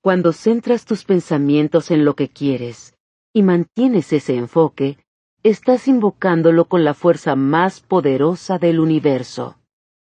[0.02, 2.98] Cuando centras tus pensamientos en lo que quieres
[3.32, 4.98] y mantienes ese enfoque,
[5.44, 9.58] estás invocándolo con la fuerza más poderosa del universo.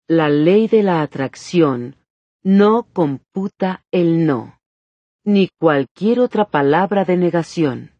[0.08, 1.94] La ley de la atracción
[2.42, 4.58] no computa el no,
[5.24, 7.92] ni cualquier otra palabra de negación.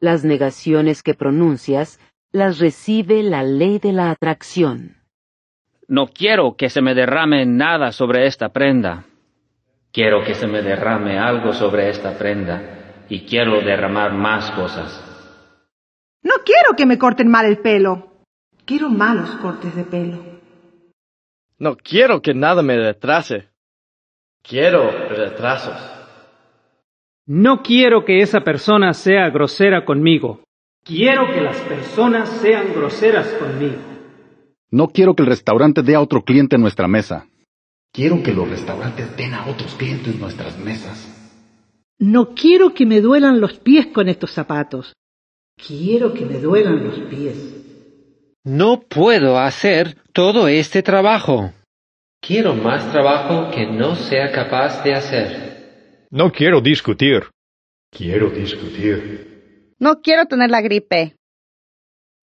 [0.00, 2.00] Las negaciones que pronuncias
[2.32, 4.96] las recibe la ley de la atracción.
[5.86, 9.04] No quiero que se me derrame nada sobre esta prenda.
[9.92, 15.04] Quiero que se me derrame algo sobre esta prenda y quiero derramar más cosas.
[16.22, 18.08] No quiero que me corten mal el pelo.
[18.64, 20.18] Quiero malos cortes de pelo.
[21.58, 23.48] No quiero que nada me retrase.
[24.42, 25.76] Quiero retrasos.
[27.26, 30.40] No quiero que esa persona sea grosera conmigo.
[30.84, 33.76] Quiero que las personas sean groseras conmigo.
[34.70, 37.26] No quiero que el restaurante dé a otro cliente nuestra mesa.
[37.92, 41.14] Quiero que los restaurantes den a otros clientes nuestras mesas.
[41.98, 44.92] No quiero que me duelan los pies con estos zapatos.
[45.56, 47.54] Quiero que me duelan los pies.
[48.44, 51.52] No puedo hacer todo este trabajo.
[52.20, 56.06] Quiero más trabajo que no sea capaz de hacer.
[56.10, 57.24] No quiero discutir.
[57.90, 59.74] Quiero discutir.
[59.78, 61.16] No quiero tener la gripe.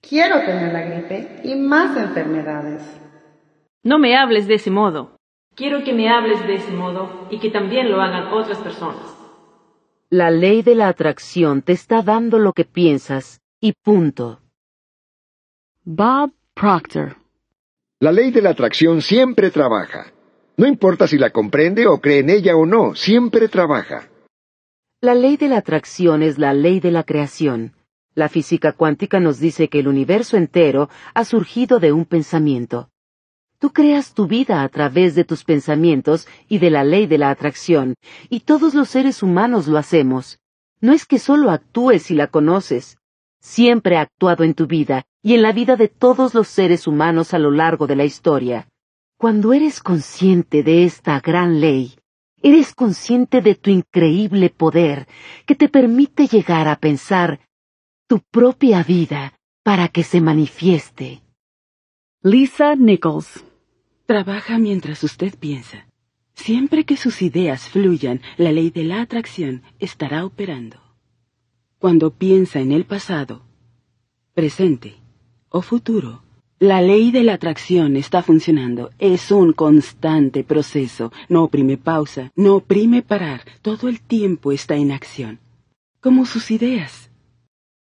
[0.02, 2.82] Quiero tener la gripe y más enfermedades.
[3.84, 5.15] No me hables de ese modo.
[5.56, 9.16] Quiero que me hables de ese modo y que también lo hagan otras personas.
[10.10, 14.42] La ley de la atracción te está dando lo que piensas y punto.
[15.86, 17.16] Bob Proctor
[18.02, 20.12] La ley de la atracción siempre trabaja.
[20.58, 24.10] No importa si la comprende o cree en ella o no, siempre trabaja.
[25.00, 27.76] La ley de la atracción es la ley de la creación.
[28.14, 32.90] La física cuántica nos dice que el universo entero ha surgido de un pensamiento.
[33.66, 37.32] Tú creas tu vida a través de tus pensamientos y de la ley de la
[37.32, 37.96] atracción,
[38.30, 40.38] y todos los seres humanos lo hacemos.
[40.82, 43.00] No es que solo actúes si la conoces.
[43.40, 47.34] Siempre ha actuado en tu vida y en la vida de todos los seres humanos
[47.34, 48.68] a lo largo de la historia.
[49.18, 51.96] Cuando eres consciente de esta gran ley,
[52.44, 55.08] eres consciente de tu increíble poder
[55.48, 57.40] que te permite llegar a pensar
[58.06, 61.24] tu propia vida para que se manifieste.
[62.22, 63.45] Lisa Nichols.
[64.06, 65.88] Trabaja mientras usted piensa.
[66.36, 70.78] Siempre que sus ideas fluyan, la ley de la atracción estará operando.
[71.80, 73.44] Cuando piensa en el pasado,
[74.34, 74.96] presente
[75.50, 76.24] o futuro,
[76.60, 78.92] la ley de la atracción está funcionando.
[78.98, 81.12] Es un constante proceso.
[81.28, 83.42] No oprime pausa, no oprime parar.
[83.62, 85.40] Todo el tiempo está en acción.
[86.00, 87.12] Como sus ideas.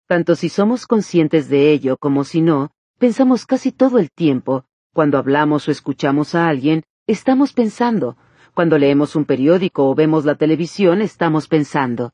[0.08, 4.66] Tanto si somos conscientes de ello como si no, pensamos casi todo el tiempo.
[4.96, 8.16] Cuando hablamos o escuchamos a alguien, estamos pensando.
[8.54, 12.14] Cuando leemos un periódico o vemos la televisión, estamos pensando.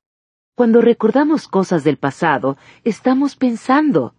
[0.56, 4.16] Cuando recordamos cosas del pasado, estamos pensando.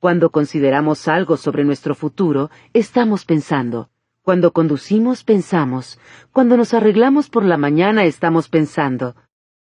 [0.00, 3.88] Cuando consideramos algo sobre nuestro futuro, estamos pensando.
[4.20, 5.98] Cuando conducimos, pensamos.
[6.30, 9.16] Cuando nos arreglamos por la mañana, estamos pensando.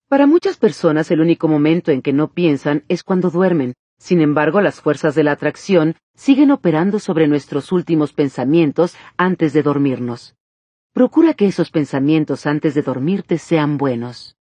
[0.08, 3.76] Para muchas personas el único momento en que no piensan es cuando duermen.
[4.02, 9.62] Sin embargo, las fuerzas de la atracción siguen operando sobre nuestros últimos pensamientos antes de
[9.62, 10.34] dormirnos.
[10.92, 14.36] Procura que esos pensamientos antes de dormirte sean buenos.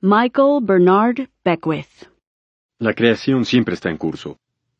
[0.00, 2.08] Michael Bernard Beckwith
[2.78, 4.38] La creación siempre está en curso.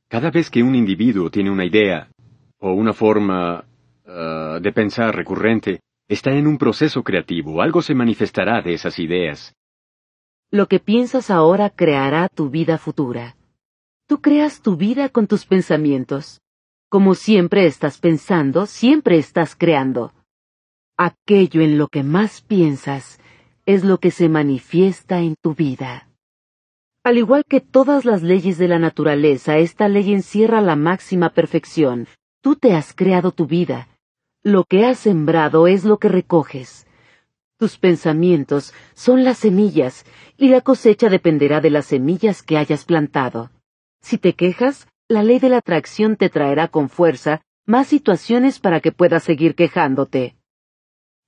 [0.09, 2.09] Cada vez que un individuo tiene una idea
[2.61, 3.67] o una forma
[4.07, 7.61] uh, de pensar recurrente, está en un proceso creativo.
[7.61, 9.55] Algo se manifestará de esas ideas.
[10.51, 13.37] Lo que piensas ahora creará tu vida futura.
[14.12, 16.42] Tú creas tu vida con tus pensamientos.
[16.90, 20.12] Como siempre estás pensando, siempre estás creando.
[20.98, 23.18] Aquello en lo que más piensas
[23.64, 26.11] es lo que se manifiesta en tu vida.
[27.03, 32.07] Al igual que todas las leyes de la naturaleza, esta ley encierra la máxima perfección.
[32.42, 33.88] Tú te has creado tu vida.
[34.42, 36.87] Lo que has sembrado es lo que recoges.
[37.57, 40.05] Tus pensamientos son las semillas,
[40.37, 43.48] y la cosecha dependerá de las semillas que hayas plantado.
[44.03, 48.81] Si te quejas, la ley de la atracción te traerá con fuerza más situaciones para
[48.81, 50.37] que puedas seguir quejándote.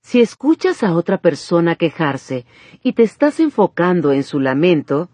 [0.03, 2.45] Si escuchas a otra persona quejarse
[2.83, 5.09] y te estás enfocando en su lamento,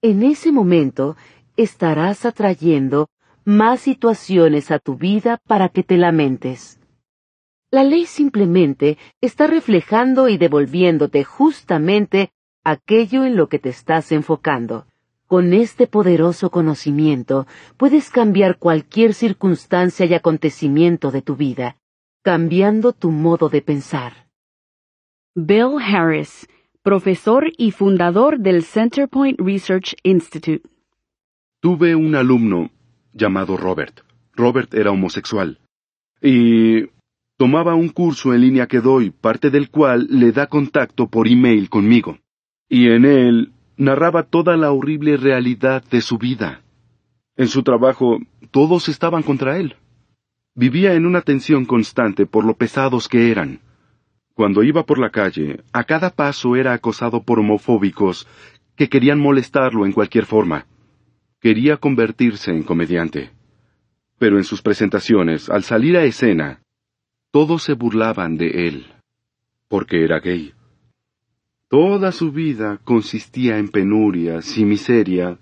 [0.00, 1.16] en ese momento
[1.56, 3.08] estarás atrayendo
[3.44, 6.80] más situaciones a tu vida para que te lamentes.
[7.70, 12.32] La ley simplemente está reflejando y devolviéndote justamente
[12.64, 14.86] aquello en lo que te estás enfocando.
[15.32, 17.46] Con este poderoso conocimiento
[17.78, 21.78] puedes cambiar cualquier circunstancia y acontecimiento de tu vida,
[22.22, 24.28] cambiando tu modo de pensar.
[25.34, 26.46] Bill Harris,
[26.82, 30.68] profesor y fundador del Centerpoint Research Institute.
[31.62, 32.70] Tuve un alumno
[33.14, 34.02] llamado Robert.
[34.34, 35.60] Robert era homosexual.
[36.20, 36.90] Y
[37.38, 41.70] tomaba un curso en línea que doy, parte del cual le da contacto por email
[41.70, 42.18] conmigo.
[42.68, 46.62] Y en él narraba toda la horrible realidad de su vida.
[47.36, 48.18] En su trabajo,
[48.50, 49.76] todos estaban contra él.
[50.54, 53.60] Vivía en una tensión constante por lo pesados que eran.
[54.34, 58.26] Cuando iba por la calle, a cada paso era acosado por homofóbicos
[58.76, 60.66] que querían molestarlo en cualquier forma.
[61.40, 63.30] Quería convertirse en comediante.
[64.18, 66.62] Pero en sus presentaciones, al salir a escena,
[67.30, 68.86] todos se burlaban de él,
[69.68, 70.52] porque era gay.
[71.72, 75.38] Toda su vida consistía en penurias y miseria,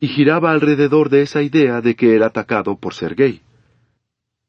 [0.00, 3.40] y giraba alrededor de esa idea de que era atacado por ser gay.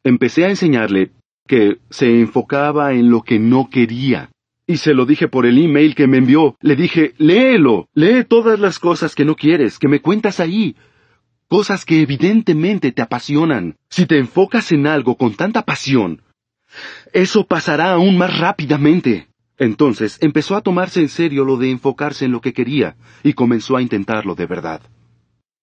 [0.04, 1.12] Empecé a enseñarle
[1.46, 4.32] que se enfocaba en lo que no quería.
[4.66, 6.56] Y se lo dije por el email que me envió.
[6.60, 10.76] Le dije, léelo, lee todas las cosas que no quieres, que me cuentas ahí.
[11.48, 13.76] Cosas que evidentemente te apasionan.
[13.92, 16.24] Si te enfocas en algo con tanta pasión,
[17.14, 19.28] eso pasará aún más rápidamente.
[19.62, 23.78] Entonces empezó a tomarse en serio lo de enfocarse en lo que quería y comenzó
[23.78, 24.82] a intentarlo de verdad.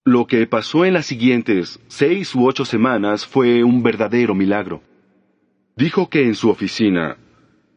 [0.05, 4.83] Lo que pasó en las siguientes seis u ocho semanas fue un verdadero milagro.
[5.75, 7.17] Dijo que en su oficina,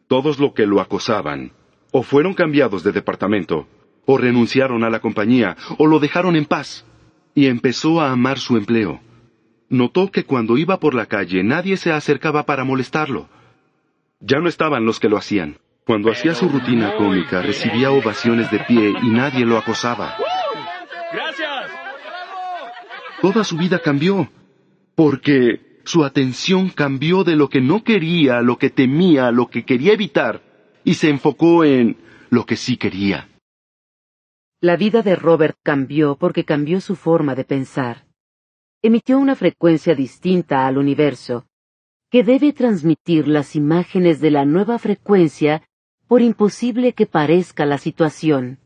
[0.06, 1.50] todos los que lo acosaban,
[1.90, 3.66] o fueron cambiados de departamento,
[4.06, 6.86] o renunciaron a la compañía, o lo dejaron en paz,
[7.34, 9.00] y empezó a amar su empleo.
[9.68, 13.28] Notó que cuando iba por la calle nadie se acercaba para molestarlo.
[14.20, 15.56] Ya no estaban los que lo hacían.
[15.84, 20.16] Cuando hacía su rutina cómica recibía ovaciones de pie y nadie lo acosaba.
[21.12, 21.70] ¡Gracias!
[23.20, 24.30] Toda su vida cambió,
[24.94, 29.92] porque su atención cambió de lo que no quería, lo que temía, lo que quería
[29.92, 30.40] evitar,
[30.84, 31.96] y se enfocó en
[32.30, 33.28] lo que sí quería.
[34.60, 38.06] La vida de Robert cambió porque cambió su forma de pensar.
[38.82, 41.46] Emitió una frecuencia distinta al universo,
[42.08, 45.62] que debe transmitir las imágenes de la nueva frecuencia
[46.12, 48.58] por imposible que parezca la situación.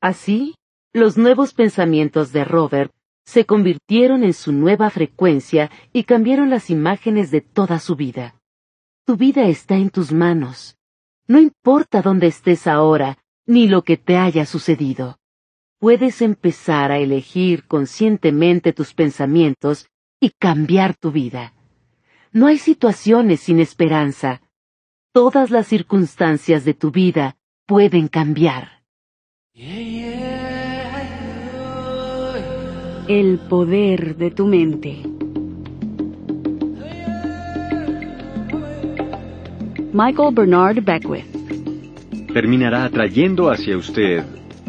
[0.00, 0.56] Así,
[0.92, 2.92] los nuevos pensamientos de Robert
[3.24, 8.34] se convirtieron en su nueva frecuencia y cambiaron las imágenes de toda su vida.
[9.06, 10.76] Tu vida está en tus manos.
[11.28, 15.20] No importa dónde estés ahora, ni lo que te haya sucedido.
[15.78, 19.86] Puedes empezar a elegir conscientemente tus pensamientos
[20.18, 21.54] y cambiar tu vida.
[22.32, 24.42] No hay situaciones sin esperanza.
[25.12, 28.82] Todas las circunstancias de tu vida pueden cambiar.
[33.08, 35.02] El poder de tu mente.
[39.94, 41.24] Michael Bernard Beckwith.
[42.34, 44.24] Terminará atrayendo hacia usted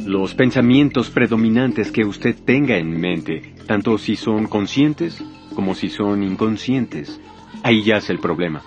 [0.06, 5.22] los pensamientos predominantes que usted tenga en mente, tanto si son conscientes
[5.54, 7.20] como si son inconscientes.
[7.62, 8.64] Ahí yace el problema.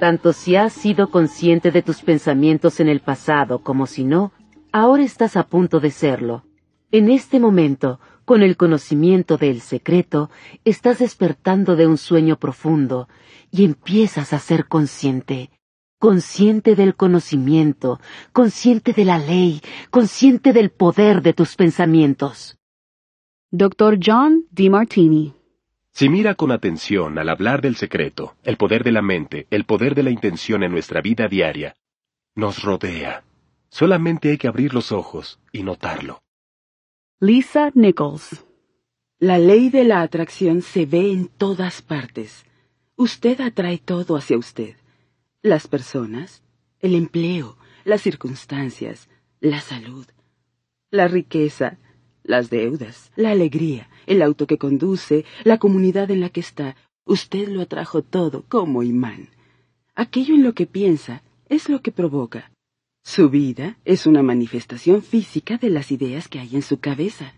[0.00, 4.32] Tanto si has sido consciente de tus pensamientos en el pasado como si no,
[4.72, 6.46] ahora estás a punto de serlo.
[6.90, 10.30] En este momento, con el conocimiento del secreto,
[10.64, 13.10] estás despertando de un sueño profundo
[13.50, 15.50] y empiezas a ser consciente.
[15.98, 18.00] Consciente del conocimiento,
[18.32, 22.56] consciente de la ley, consciente del poder de tus pensamientos.
[23.50, 23.98] Dr.
[24.02, 24.70] John D.
[24.70, 25.34] Martini.
[26.00, 29.94] Si mira con atención al hablar del secreto, el poder de la mente, el poder
[29.94, 31.76] de la intención en nuestra vida diaria,
[32.34, 33.22] nos rodea.
[33.68, 36.22] Solamente hay que abrir los ojos y notarlo.
[37.18, 38.46] Lisa Nichols.
[39.18, 42.46] La ley de la atracción se ve en todas partes.
[42.96, 44.76] Usted atrae todo hacia usted.
[45.42, 46.42] Las personas,
[46.78, 50.06] el empleo, las circunstancias, la salud,
[50.90, 51.76] la riqueza,
[52.22, 56.76] las deudas, la alegría, el auto que conduce, la comunidad en la que está.
[57.04, 59.28] Usted lo atrajo todo como imán.
[59.94, 62.52] Aquello en lo que piensa es lo que provoca.
[63.02, 67.34] Su vida es una manifestación física de las ideas que hay en su cabeza.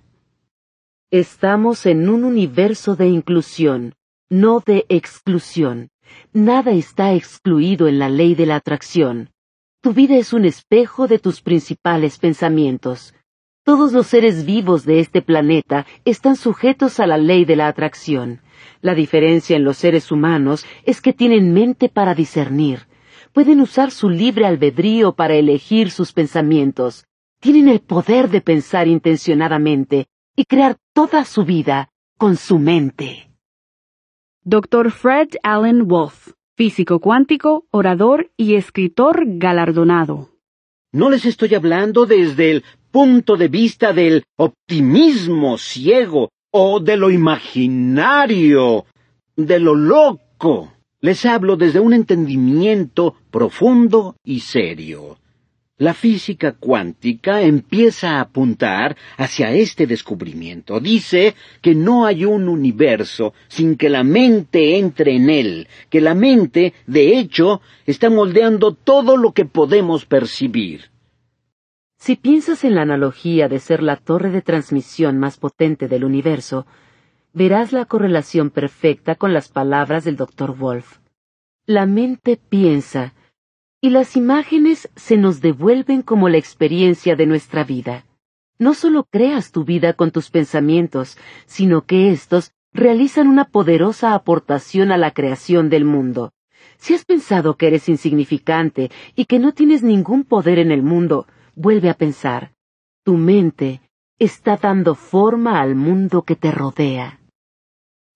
[1.10, 3.94] Estamos en un universo de inclusión,
[4.30, 5.90] no de exclusión.
[6.32, 9.30] Nada está excluido en la ley de la atracción.
[9.80, 13.14] Tu vida es un espejo de tus principales pensamientos.
[13.64, 18.40] Todos los seres vivos de este planeta están sujetos a la ley de la atracción.
[18.80, 22.88] La diferencia en los seres humanos es que tienen mente para discernir.
[23.32, 27.06] Pueden usar su libre albedrío para elegir sus pensamientos.
[27.40, 33.30] Tienen el poder de pensar intencionadamente y crear toda su vida con su mente.
[34.42, 34.90] Dr.
[34.90, 40.30] Fred Allen Wolf, físico cuántico, orador y escritor galardonado.
[40.90, 47.10] No les estoy hablando desde el punto de vista del optimismo ciego o de lo
[47.10, 48.84] imaginario,
[49.34, 50.74] de lo loco.
[51.00, 55.16] Les hablo desde un entendimiento profundo y serio.
[55.78, 60.78] La física cuántica empieza a apuntar hacia este descubrimiento.
[60.78, 66.14] Dice que no hay un universo sin que la mente entre en él, que la
[66.14, 70.91] mente, de hecho, está moldeando todo lo que podemos percibir.
[72.04, 76.66] Si piensas en la analogía de ser la torre de transmisión más potente del universo,
[77.32, 80.56] verás la correlación perfecta con las palabras del Dr.
[80.56, 80.98] Wolf.
[81.64, 83.14] La mente piensa,
[83.80, 88.04] y las imágenes se nos devuelven como la experiencia de nuestra vida.
[88.58, 94.90] No solo creas tu vida con tus pensamientos, sino que éstos realizan una poderosa aportación
[94.90, 96.32] a la creación del mundo.
[96.78, 101.28] Si has pensado que eres insignificante y que no tienes ningún poder en el mundo,
[101.54, 102.52] vuelve a pensar.
[103.04, 103.80] Tu mente
[104.18, 107.20] está dando forma al mundo que te rodea.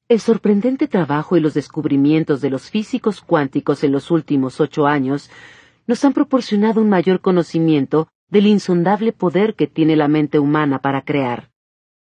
[0.09, 5.31] El sorprendente trabajo y los descubrimientos de los físicos cuánticos en los últimos ocho años
[5.89, 11.03] nos han proporcionado un mayor conocimiento del insondable poder que tiene la mente humana para
[11.03, 11.51] crear.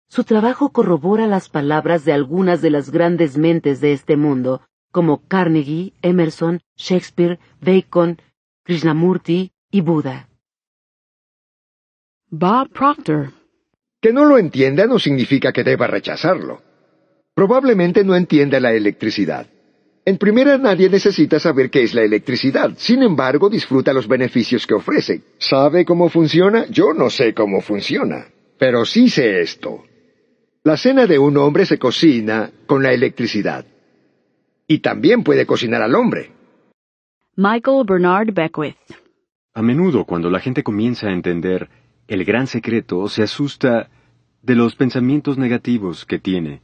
[0.09, 4.63] Su trabajo corrobora las palabras de algunas de las grandes mentes de este mundo,
[4.93, 8.19] como Carnegie, Emerson, Shakespeare, Bacon,
[8.65, 10.29] Krishnamurti y Buda.
[12.37, 13.31] Bob Proctor.
[14.03, 16.63] Que no lo entienda no significa que deba rechazarlo.
[17.33, 19.47] Probablemente no entienda la electricidad.
[20.05, 22.73] En primera, nadie necesita saber qué es la electricidad.
[22.77, 25.23] Sin embargo, disfruta los beneficios que ofrece.
[25.39, 26.67] ¿Sabe cómo funciona?
[26.69, 28.27] Yo no sé cómo funciona.
[28.59, 29.85] Pero sí sé esto.
[30.65, 33.65] La cena de un hombre se cocina con la electricidad.
[34.67, 36.33] Y también puede cocinar al hombre.
[37.37, 38.77] Michael Bernard Beckwith.
[39.55, 41.69] A menudo, cuando la gente comienza a entender
[42.09, 43.91] el gran secreto, se asusta
[44.43, 46.61] de los pensamientos negativos que tiene.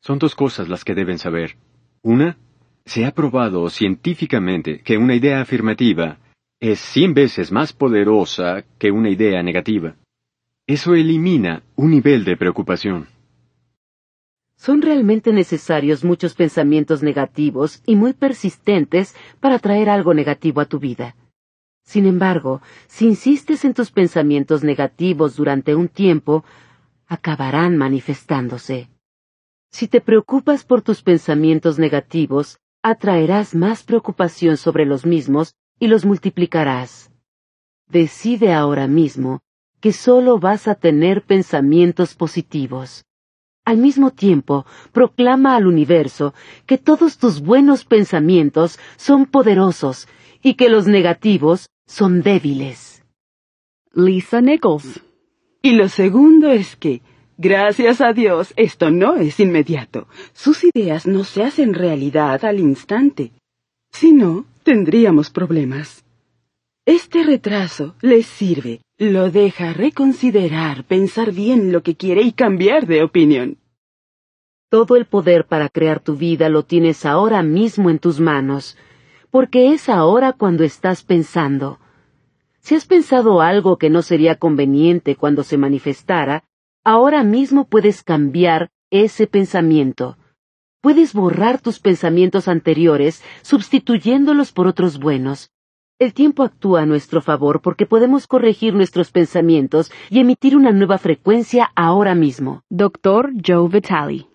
[0.00, 1.56] Son dos cosas las que deben saber.
[2.02, 2.36] Una,
[2.84, 6.18] se ha probado científicamente que una idea afirmativa
[6.60, 9.96] es cien veces más poderosa que una idea negativa.
[10.66, 13.08] Eso elimina un nivel de preocupación.
[14.56, 20.78] Son realmente necesarios muchos pensamientos negativos y muy persistentes para traer algo negativo a tu
[20.78, 21.16] vida.
[21.84, 26.44] Sin embargo, si insistes en tus pensamientos negativos durante un tiempo,
[27.06, 28.88] acabarán manifestándose.
[29.70, 36.04] Si te preocupas por tus pensamientos negativos, atraerás más preocupación sobre los mismos y los
[36.04, 37.10] multiplicarás.
[37.88, 39.40] Decide ahora mismo
[39.80, 43.04] que solo vas a tener pensamientos positivos.
[43.64, 46.34] Al mismo tiempo, proclama al universo
[46.66, 50.08] que todos tus buenos pensamientos son poderosos
[50.42, 53.02] y que los negativos son débiles.
[53.92, 55.00] Lisa Nichols.
[55.62, 57.00] Y lo segundo es que
[57.36, 60.06] Gracias a Dios, esto no es inmediato.
[60.32, 63.32] Sus ideas no se hacen realidad al instante.
[63.90, 66.04] Si no, tendríamos problemas.
[66.86, 73.02] Este retraso les sirve, lo deja reconsiderar, pensar bien lo que quiere y cambiar de
[73.02, 73.58] opinión.
[74.70, 78.76] Todo el poder para crear tu vida lo tienes ahora mismo en tus manos,
[79.34, 81.80] porque es ahora cuando estás pensando.
[82.60, 86.44] Si has pensado algo que no sería conveniente cuando se manifestara,
[86.86, 90.18] Ahora mismo puedes cambiar ese pensamiento.
[90.82, 95.50] Puedes borrar tus pensamientos anteriores sustituyéndolos por otros buenos.
[95.98, 100.98] El tiempo actúa a nuestro favor porque podemos corregir nuestros pensamientos y emitir una nueva
[100.98, 102.64] frecuencia ahora mismo.
[102.68, 104.33] Doctor Joe Vitale.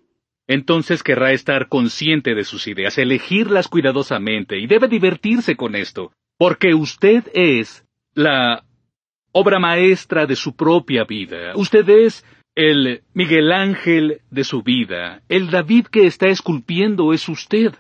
[0.50, 6.74] Entonces querrá estar consciente de sus ideas, elegirlas cuidadosamente y debe divertirse con esto, porque
[6.74, 7.86] usted es
[8.16, 8.64] la
[9.32, 11.54] obra maestra de su propia vida.
[11.56, 12.26] Usted es
[12.56, 17.76] El Miguel Ángel de su vida, el David que está esculpiendo es usted,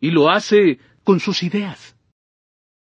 [0.00, 1.94] y lo hace con sus ideas.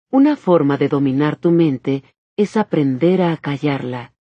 [0.10, 2.04] Una forma de dominar tu mente
[2.36, 4.14] es aprender a callarla.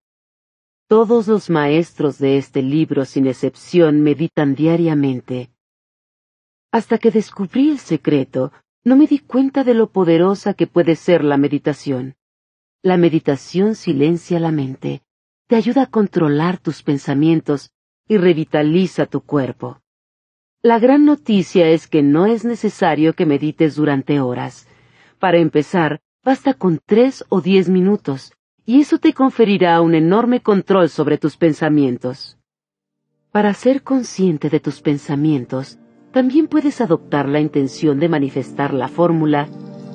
[0.91, 5.51] Todos los maestros de este libro, sin excepción, meditan diariamente.
[6.73, 8.51] Hasta que descubrí el secreto,
[8.83, 12.17] no me di cuenta de lo poderosa que puede ser la meditación.
[12.83, 15.03] La meditación silencia la mente,
[15.47, 17.71] te ayuda a controlar tus pensamientos
[18.09, 19.81] y revitaliza tu cuerpo.
[20.61, 24.67] La gran noticia es que no es necesario que medites durante horas.
[25.21, 28.33] Para empezar, basta con tres o diez minutos,
[28.67, 32.39] y eso te conferirá un enorme control sobre tus pensamientos.
[33.33, 35.79] Para ser consciente de tus pensamientos,
[36.13, 39.49] también puedes adoptar la intención de manifestar la fórmula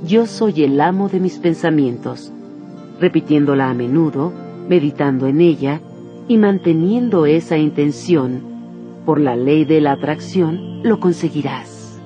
[0.05, 2.31] Yo soy el amo de mis pensamientos,
[2.99, 4.31] repitiéndola a menudo,
[4.69, 5.81] meditando en ella
[6.27, 9.01] y manteniendo esa intención.
[9.05, 12.01] Por la ley de la atracción lo conseguirás.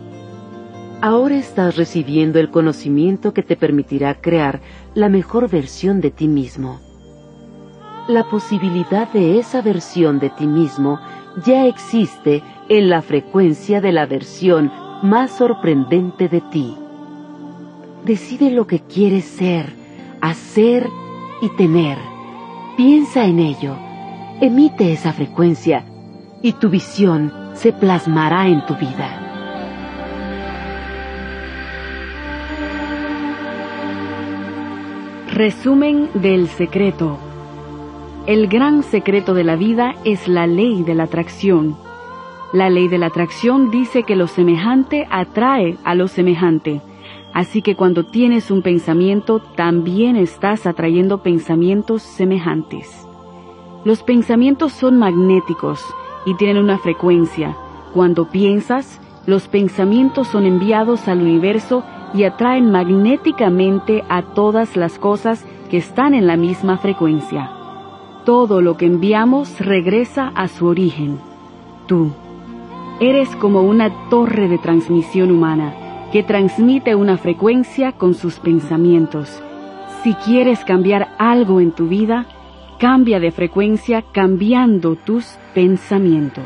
[1.02, 4.60] Ahora estás recibiendo el conocimiento que te permitirá crear
[4.96, 6.80] la mejor versión de ti mismo.
[8.08, 11.00] La posibilidad de esa versión de ti mismo
[11.46, 14.72] ya existe en la frecuencia de la versión
[15.04, 16.76] más sorprendente de ti.
[18.06, 19.74] Decide lo que quieres ser,
[20.22, 20.88] hacer
[21.42, 21.98] y tener.
[22.78, 23.76] Piensa en ello.
[24.42, 25.86] Emite esa frecuencia
[26.42, 29.29] y tu visión se plasmará en tu vida.
[35.34, 37.20] Resumen del secreto.
[38.26, 41.78] El gran secreto de la vida es la ley de la atracción.
[42.52, 46.82] La ley de la atracción dice que lo semejante atrae a lo semejante.
[47.32, 53.08] Así que cuando tienes un pensamiento, también estás atrayendo pensamientos semejantes.
[53.86, 55.86] Los pensamientos son magnéticos
[56.26, 57.56] y tienen una frecuencia.
[57.94, 61.84] Cuando piensas, los pensamientos son enviados al universo
[62.14, 67.52] y atraen magnéticamente a todas las cosas que están en la misma frecuencia.
[68.26, 71.20] Todo lo que enviamos regresa a su origen.
[71.88, 72.12] Tú
[73.00, 75.74] eres como una torre de transmisión humana
[76.12, 79.42] que transmite una frecuencia con sus pensamientos.
[80.04, 82.26] Si quieres cambiar algo en tu vida,
[82.80, 86.46] cambia de frecuencia cambiando tus pensamientos.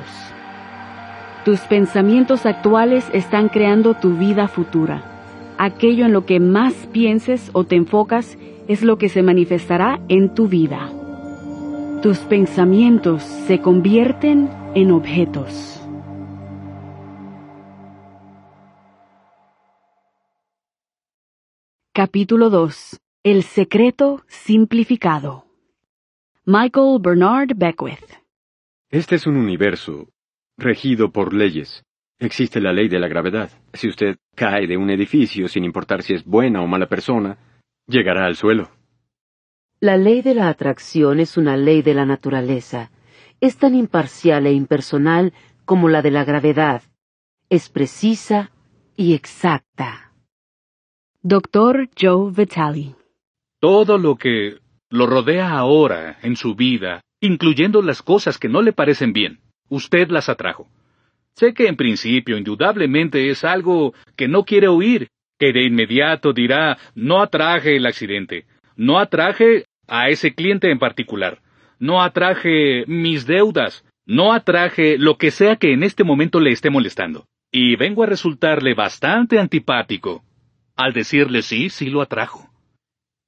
[1.45, 5.12] Tus pensamientos actuales están creando tu vida futura
[5.57, 8.37] aquello en lo que más pienses o te enfocas
[8.67, 10.91] es lo que se manifestará en tu vida.
[12.01, 15.79] Tus pensamientos se convierten en objetos.
[21.93, 22.99] Capítulo 2.
[23.23, 25.45] El secreto simplificado.
[26.45, 28.17] Michael Bernard Beckwith.
[28.89, 30.09] Este es un universo
[30.57, 31.83] regido por leyes.
[32.23, 33.51] Existe la ley de la gravedad.
[33.73, 37.37] Si usted cae de un edificio sin importar si es buena o mala persona,
[37.85, 38.69] llegará al suelo.
[39.81, 42.91] La ley de la atracción es una ley de la naturaleza.
[43.41, 45.33] Es tan imparcial e impersonal
[45.65, 46.83] como la de la gravedad.
[47.49, 48.51] Es precisa
[48.95, 50.13] y exacta.
[51.23, 52.95] Doctor Joe Vitale.
[53.59, 54.59] Todo lo que
[54.89, 60.07] lo rodea ahora en su vida, incluyendo las cosas que no le parecen bien, usted
[60.07, 60.69] las atrajo.
[61.35, 65.09] Sé que en principio indudablemente es algo que no quiere oír,
[65.39, 71.41] que de inmediato dirá no atraje el accidente, no atraje a ese cliente en particular,
[71.79, 76.69] no atraje mis deudas, no atraje lo que sea que en este momento le esté
[76.69, 77.25] molestando.
[77.51, 80.23] Y vengo a resultarle bastante antipático
[80.75, 82.49] al decirle sí, sí lo atrajo.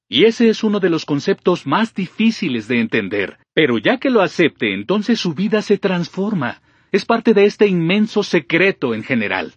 [0.08, 4.22] Y ese es uno de los conceptos más difíciles de entender, pero ya que lo
[4.22, 6.62] acepte, entonces su vida se transforma
[6.96, 9.56] es parte de este inmenso secreto en general.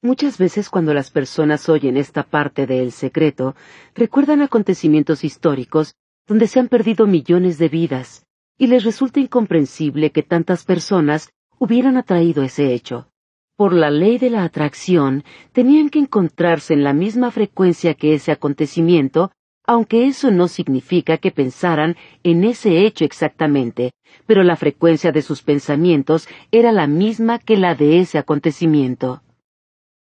[0.00, 3.54] Muchas veces cuando las personas oyen esta parte del secreto,
[3.94, 5.94] recuerdan acontecimientos históricos
[6.26, 8.24] donde se han perdido millones de vidas,
[8.56, 13.10] y les resulta incomprensible que tantas personas hubieran atraído ese hecho.
[13.54, 18.32] Por la ley de la atracción, tenían que encontrarse en la misma frecuencia que ese
[18.32, 19.32] acontecimiento
[19.64, 23.92] aunque eso no significa que pensaran en ese hecho exactamente,
[24.26, 29.22] pero la frecuencia de sus pensamientos era la misma que la de ese acontecimiento.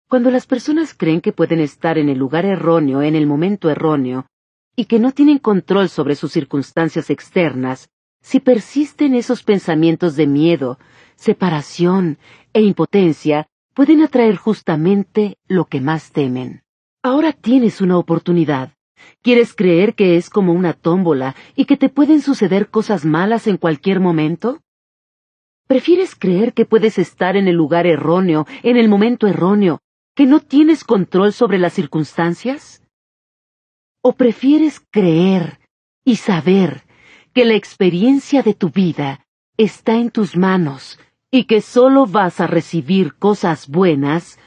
[0.08, 4.28] Cuando las personas creen que pueden estar en el lugar erróneo en el momento erróneo,
[4.76, 7.90] y que no tienen control sobre sus circunstancias externas,
[8.22, 10.80] si persisten esos pensamientos de miedo,
[11.16, 12.18] separación
[12.54, 16.64] e impotencia, pueden atraer justamente lo que más temen.
[17.04, 18.74] Ahora tienes una oportunidad
[19.22, 23.58] ¿Quieres creer que es como una tómbola y que te pueden suceder cosas malas en
[23.58, 24.62] cualquier momento?
[25.68, 29.82] ¿Prefieres creer que puedes estar en el lugar erróneo, en el momento erróneo,
[30.16, 32.84] que no tienes control sobre las circunstancias?
[34.02, 35.60] ¿O prefieres creer
[36.04, 36.84] y saber
[37.34, 39.26] que la experiencia de tu vida
[39.58, 41.00] está en tus manos
[41.32, 44.40] y que solo vas a recibir cosas buenas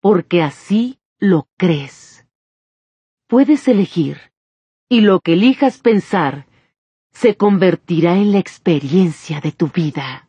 [0.00, 2.09] porque así lo crees?
[3.30, 4.18] Puedes elegir,
[4.88, 6.48] y lo que elijas pensar
[7.12, 10.28] se convertirá en la experiencia de tu vida.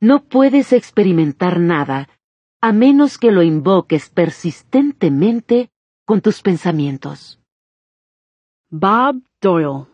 [0.00, 2.08] No puedes experimentar nada
[2.60, 5.70] a menos que lo invoques persistentemente
[6.04, 7.40] con tus pensamientos.
[8.70, 9.88] Bob Doyle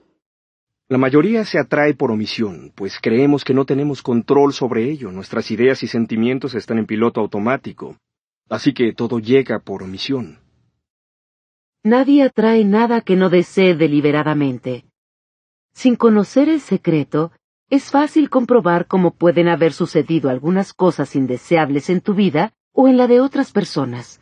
[0.91, 5.51] La mayoría se atrae por omisión, pues creemos que no tenemos control sobre ello, nuestras
[5.51, 7.97] ideas y sentimientos están en piloto automático,
[8.51, 10.42] así que todo llega por omisión.
[11.85, 14.85] Nadie atrae nada que no desee deliberadamente.
[15.75, 17.33] Sin conocer el secreto,
[17.71, 22.97] es fácil comprobar cómo pueden haber sucedido algunas cosas indeseables en tu vida o en
[22.97, 24.21] la de otras personas.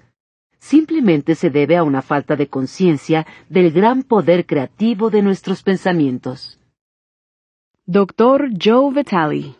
[0.59, 6.59] Simplemente se debe a una falta de conciencia del gran poder creativo de nuestros pensamientos.
[7.85, 8.51] Dr.
[8.59, 9.55] Joe Vitale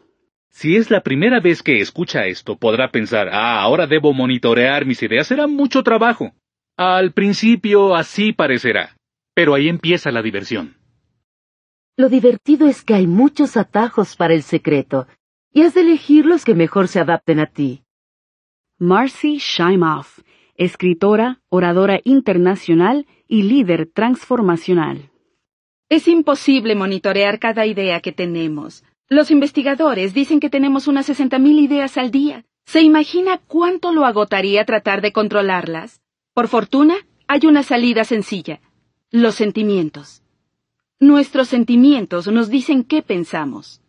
[0.49, 5.03] Si es la primera vez que escucha esto, podrá pensar, ah, ahora debo monitorear mis
[5.03, 6.33] ideas, será mucho trabajo.
[6.83, 8.97] Al principio así parecerá,
[9.35, 10.79] pero ahí empieza la diversión.
[11.99, 15.07] Lo divertido es que hay muchos atajos para el secreto,
[15.53, 17.83] y has de elegir los que mejor se adapten a ti.
[18.79, 20.21] Marcy Shimoff,
[20.57, 25.11] escritora, oradora internacional y líder transformacional.
[25.91, 28.85] Es imposible monitorear cada idea que tenemos.
[29.07, 32.47] Los investigadores dicen que tenemos unas 60.000 ideas al día.
[32.65, 36.01] ¿Se imagina cuánto lo agotaría tratar de controlarlas?
[36.33, 36.95] Por fortuna,
[37.27, 38.61] hay una salida sencilla.
[39.11, 40.23] Los sentimientos.
[41.01, 43.83] Nuestros sentimientos nos dicen qué pensamos.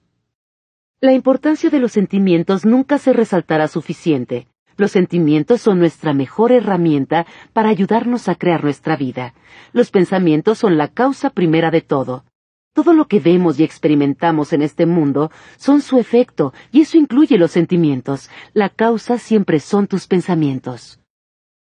[1.01, 4.47] La importancia de los sentimientos nunca se resaltará suficiente.
[4.75, 9.35] Los sentimientos son nuestra mejor herramienta para ayudarnos a crear nuestra vida.
[9.71, 12.25] Los pensamientos son la causa primera de todo.
[12.73, 17.37] Todo lo que vemos y experimentamos en este mundo son su efecto, y eso incluye
[17.37, 18.29] los sentimientos.
[18.53, 21.00] La causa siempre son tus pensamientos.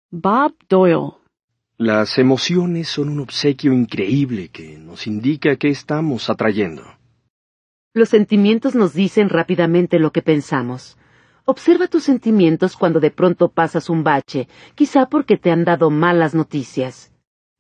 [0.10, 1.16] Bob Doyle
[1.78, 6.84] Las emociones son un obsequio increíble que nos indica qué estamos atrayendo.
[7.94, 10.98] Los sentimientos nos dicen rápidamente lo que pensamos.
[11.44, 16.34] Observa tus sentimientos cuando de pronto pasas un bache, quizá porque te han dado malas
[16.34, 17.12] noticias.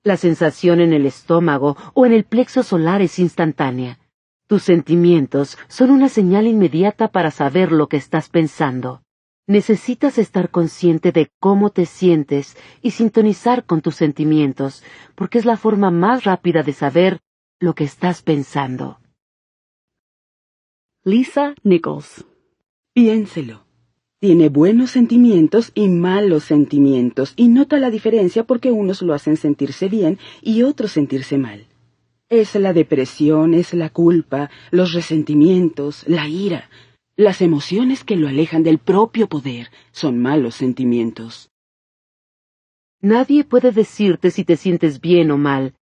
[0.05, 3.99] La sensación en el estómago o en el plexo solar es instantánea.
[4.47, 9.01] Tus sentimientos son una señal inmediata para saber lo que estás pensando.
[9.47, 14.83] Necesitas estar consciente de cómo te sientes y sintonizar con tus sentimientos,
[15.15, 17.21] porque es la forma más rápida de saber
[17.59, 18.99] lo que estás pensando.
[21.05, 22.25] Lisa Nichols
[22.93, 23.63] Piénselo.
[24.19, 29.87] Tiene buenos sentimientos y malos sentimientos y nota la diferencia porque unos lo hacen sentirse
[29.87, 31.67] bien y otros sentirse mal.
[32.27, 36.69] Es la depresión, es la culpa, los resentimientos, la ira,
[37.17, 41.49] las emociones que lo alejan del propio poder son malos sentimientos.
[43.01, 45.73] Nadie puede decirte si te sientes bien o mal,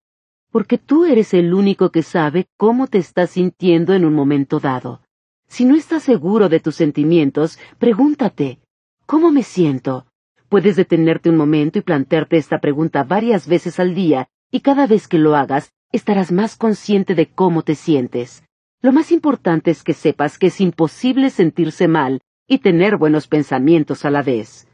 [0.49, 5.01] porque tú eres el único que sabe cómo te estás sintiendo en un momento dado.
[5.49, 8.59] Si no estás seguro de tus sentimientos, pregúntate,
[9.05, 10.05] ¿cómo me siento?
[10.47, 15.09] Puedes detenerte un momento y plantearte esta pregunta varias veces al día, y cada vez
[15.09, 18.44] que lo hagas, estarás más consciente de cómo te sientes.
[18.85, 24.05] Lo más importante es que sepas que es imposible sentirse mal y tener buenos pensamientos
[24.05, 24.67] a la vez.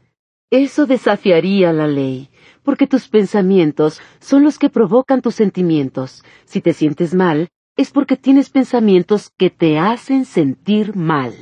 [0.50, 2.28] Eso desafiaría la ley,
[2.62, 6.22] porque tus pensamientos son los que provocan tus sentimientos.
[6.44, 11.32] Si te sientes mal, es porque tienes pensamientos que te hacen sentir mal.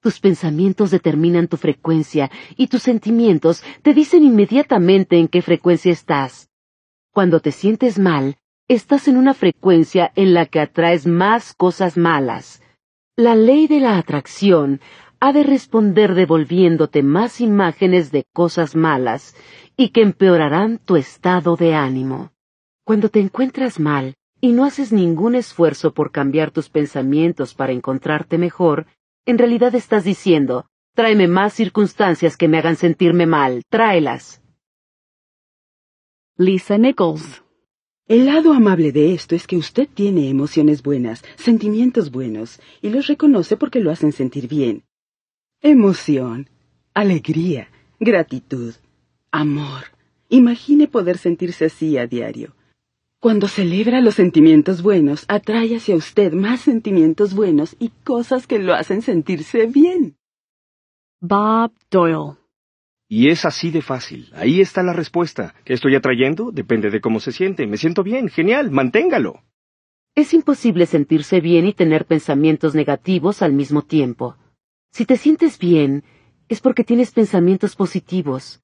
[0.00, 6.48] Tus pensamientos determinan tu frecuencia y tus sentimientos te dicen inmediatamente en qué frecuencia estás.
[7.10, 8.36] Cuando te sientes mal,
[8.68, 12.62] estás en una frecuencia en la que atraes más cosas malas.
[13.16, 14.80] La ley de la atracción
[15.20, 19.36] ha de responder devolviéndote más imágenes de cosas malas
[19.76, 22.32] y que empeorarán tu estado de ánimo.
[22.84, 28.38] Cuando te encuentras mal y no haces ningún esfuerzo por cambiar tus pensamientos para encontrarte
[28.38, 28.86] mejor,
[29.24, 34.42] en realidad estás diciendo, tráeme más circunstancias que me hagan sentirme mal, tráelas.
[36.36, 37.41] Lisa Nichols
[38.06, 43.06] El lado amable de esto es que usted tiene emociones buenas, sentimientos buenos, y los
[43.06, 44.84] reconoce porque lo hacen sentir bien.
[45.60, 46.48] Emoción,
[46.94, 47.68] alegría,
[48.00, 48.74] gratitud,
[49.30, 49.84] amor,
[50.32, 52.54] Imagine poder sentirse así a diario.
[53.20, 58.72] Cuando celebra los sentimientos buenos, atrae hacia usted más sentimientos buenos y cosas que lo
[58.72, 60.16] hacen sentirse bien.
[61.20, 62.41] Bob Doyle.
[63.14, 64.30] Y es así de fácil.
[64.32, 65.54] Ahí está la respuesta.
[65.66, 66.50] ¿Qué estoy atrayendo?
[66.50, 67.66] Depende de cómo se siente.
[67.66, 68.30] Me siento bien.
[68.30, 68.70] Genial.
[68.70, 69.42] Manténgalo.
[70.14, 74.38] Es imposible sentirse bien y tener pensamientos negativos al mismo tiempo.
[74.92, 76.04] Si te sientes bien,
[76.48, 78.62] es porque tienes pensamientos positivos.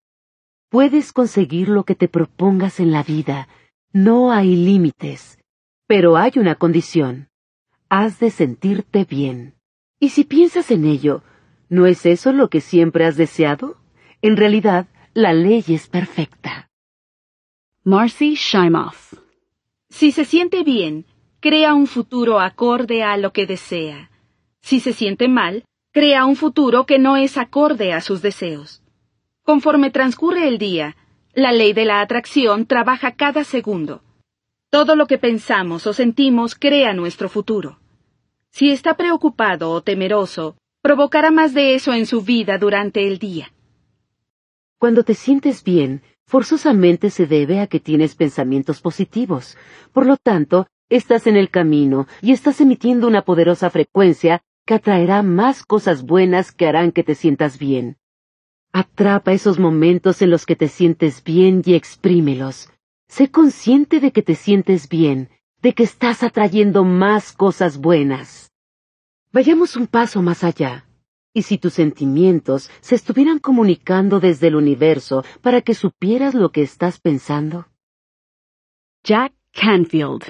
[0.71, 3.49] Puedes conseguir lo que te propongas en la vida.
[3.93, 5.39] No hay límites.
[5.87, 7.29] Pero hay una condición.
[7.91, 9.57] Has de sentirte bien.
[10.01, 11.23] Y si piensas en ello,
[11.69, 13.77] ¿no es eso lo que siempre has deseado?
[14.21, 16.69] En realidad, la ley es perfecta.
[17.85, 19.15] Marcy Shimoff.
[19.89, 21.07] Si se siente bien,
[21.41, 24.11] crea un futuro acorde a lo que desea.
[24.61, 28.83] Si se siente mal, crea un futuro que no es acorde a sus deseos.
[29.45, 30.97] Conforme transcurre el día,
[31.33, 34.03] la ley de la atracción trabaja cada segundo.
[34.69, 37.79] Todo lo que pensamos o sentimos crea nuestro futuro.
[38.51, 43.53] Si está preocupado o temeroso, provocará más de eso en su vida durante el día.
[44.79, 49.57] Cuando te sientes bien, forzosamente se debe a que tienes pensamientos positivos.
[49.93, 55.23] Por lo tanto, estás en el camino y estás emitiendo una poderosa frecuencia que atraerá
[55.23, 57.97] más cosas buenas que harán que te sientas bien.
[58.73, 62.71] Atrapa esos momentos en los que te sientes bien y exprímelos.
[63.09, 68.53] Sé consciente de que te sientes bien, de que estás atrayendo más cosas buenas.
[69.33, 70.88] Vayamos un paso más allá.
[71.39, 76.63] ¿Y si tus sentimientos se estuvieran comunicando desde el universo para que supieras lo que
[76.63, 77.69] estás pensando?
[79.05, 80.25] Jack Canfield.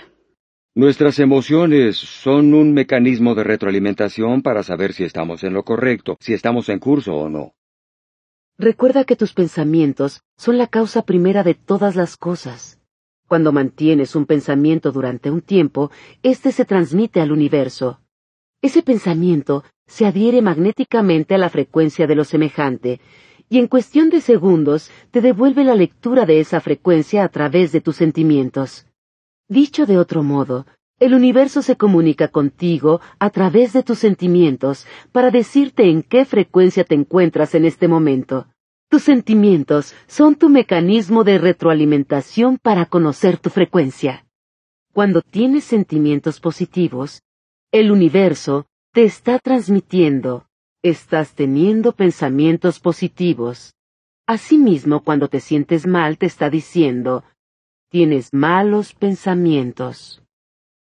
[0.74, 6.34] Nuestras emociones son un mecanismo de retroalimentación para saber si estamos en lo correcto, si
[6.34, 7.54] estamos en curso o no.
[8.59, 12.82] Recuerda que tus pensamientos son la causa primera de todas las cosas.
[13.26, 15.90] Cuando mantienes un pensamiento durante un tiempo,
[16.22, 18.02] éste se transmite al universo.
[18.61, 23.00] Ese pensamiento se adhiere magnéticamente a la frecuencia de lo semejante,
[23.48, 27.80] y en cuestión de segundos te devuelve la lectura de esa frecuencia a través de
[27.80, 28.86] tus sentimientos.
[29.48, 30.66] Dicho de otro modo,
[30.98, 36.82] el universo se comunica contigo a través de tus sentimientos para decirte en qué frecuencia
[36.82, 38.48] te encuentras en este momento.
[38.90, 44.26] Tus sentimientos son tu mecanismo de retroalimentación para conocer tu frecuencia.
[44.92, 47.22] Cuando tienes sentimientos positivos,
[47.73, 50.47] el universo te está transmitiendo,
[50.83, 53.75] estás teniendo pensamientos positivos.
[54.27, 57.25] Asimismo, cuando te sientes mal, te está diciendo,
[57.91, 60.23] tienes malos pensamientos.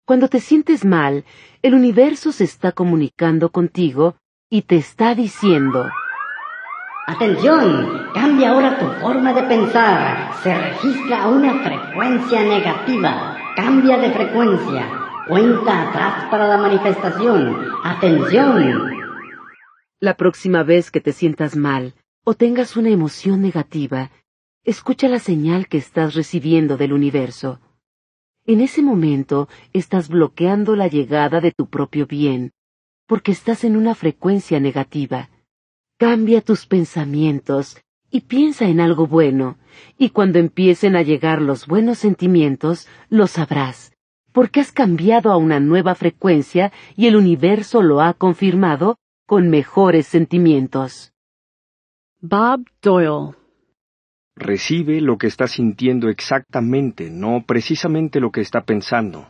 [0.05, 1.25] Cuando te sientes mal,
[1.63, 4.17] el universo se está comunicando contigo
[4.51, 5.89] y te está diciendo,
[7.07, 10.33] Atención, cambia ahora tu forma de pensar.
[10.43, 13.37] Se registra una frecuencia negativa.
[13.55, 15.04] Cambia de frecuencia.
[15.27, 17.57] Cuenta atrás para la manifestación.
[17.83, 18.91] Atención.
[19.99, 21.95] La próxima vez que te sientas mal
[22.25, 24.11] o tengas una emoción negativa,
[24.65, 27.59] escucha la señal que estás recibiendo del universo.
[28.45, 32.53] En ese momento estás bloqueando la llegada de tu propio bien,
[33.07, 35.31] porque estás en una frecuencia negativa.
[35.97, 37.79] Cambia tus pensamientos
[38.11, 39.57] y piensa en algo bueno,
[39.97, 43.94] y cuando empiecen a llegar los buenos sentimientos, lo sabrás,
[44.35, 50.09] porque has cambiado a una nueva frecuencia y el universo lo ha confirmado con mejores
[50.09, 51.13] sentimientos.
[52.21, 53.37] Bob Doyle
[54.35, 59.29] Recibe lo que está sintiendo exactamente, no precisamente lo que está pensando.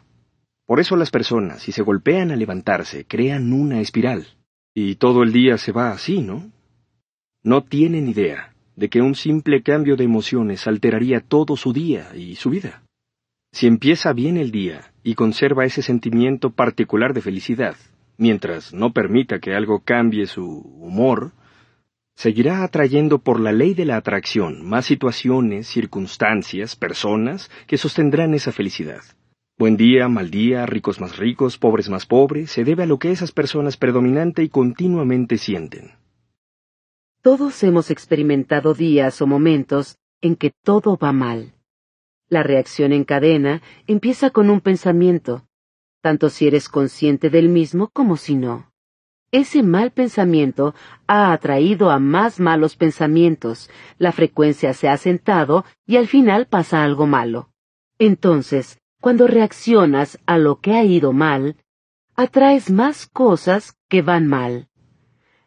[0.65, 4.27] Por eso las personas, si se golpean al levantarse, crean una espiral.
[4.73, 6.51] Y todo el día se va así, ¿no?
[7.43, 12.37] No tienen idea de que un simple cambio de emociones alteraría todo su día y
[12.37, 12.84] su vida.
[13.55, 17.77] Si empieza bien el día y conserva ese sentimiento particular de felicidad,
[18.19, 21.31] mientras no permita que algo cambie su humor,
[22.17, 28.51] seguirá atrayendo por la ley de la atracción más situaciones, circunstancias, personas que sostendrán esa
[28.51, 29.03] felicidad.
[29.57, 33.13] Buen día, mal día, ricos más ricos, pobres más pobres, se debe a lo que
[33.13, 35.93] esas personas predominante y continuamente sienten.
[37.23, 41.55] Todos hemos experimentado días o momentos en que todo va mal.
[42.29, 45.47] La reacción en cadena empieza con un pensamiento,
[46.01, 48.75] tanto si eres consciente del mismo como si no
[49.35, 50.77] ese mal pensamiento
[51.09, 53.68] ha atraído a más malos pensamientos,
[53.99, 57.51] la frecuencia se ha sentado y al final pasa algo malo.
[57.99, 61.57] Entonces, cuando reaccionas a lo que ha ido mal,
[62.14, 64.68] atraes más cosas que van mal.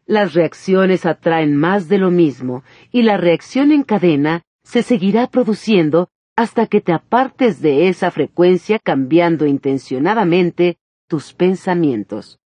[0.05, 6.09] Las reacciones atraen más de lo mismo y la reacción en cadena se seguirá produciendo
[6.37, 10.77] hasta que te apartes de esa frecuencia cambiando intencionadamente
[11.07, 12.39] tus pensamientos.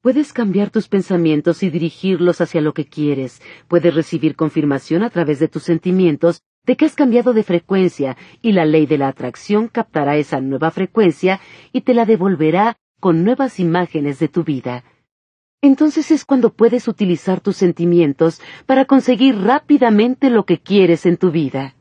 [0.00, 3.42] Puedes cambiar tus pensamientos y dirigirlos hacia lo que quieres.
[3.68, 8.52] Puedes recibir confirmación a través de tus sentimientos de que has cambiado de frecuencia y
[8.52, 11.38] la ley de la atracción captará esa nueva frecuencia
[11.70, 14.84] y te la devolverá con nuevas imágenes de tu vida.
[15.60, 21.30] Entonces es cuando puedes utilizar tus sentimientos para conseguir rápidamente lo que quieres en tu
[21.30, 21.74] vida.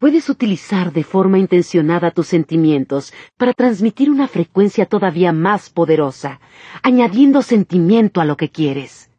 [0.00, 6.40] Puedes utilizar de forma intencionada tus sentimientos para transmitir una frecuencia todavía más poderosa,
[6.82, 9.10] añadiendo sentimiento a lo que quieres.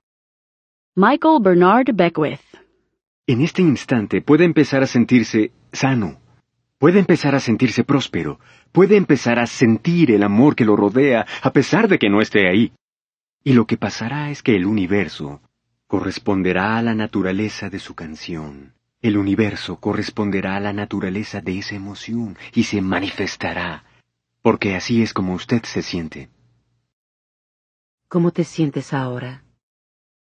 [0.96, 2.42] Michael Bernard Beckwith
[3.28, 6.20] En este instante puede empezar a sentirse sano,
[6.80, 8.40] puede empezar a sentirse próspero,
[8.72, 12.50] puede empezar a sentir el amor que lo rodea a pesar de que no esté
[12.50, 12.74] ahí.
[13.44, 15.42] Y lo que pasará es que el universo
[15.86, 21.76] corresponderá a la naturaleza de su canción el universo corresponderá a la naturaleza de esa
[21.76, 23.84] emoción y se manifestará,
[24.42, 26.30] porque así es como usted se siente.
[28.08, 29.44] ¿Cómo te sientes ahora?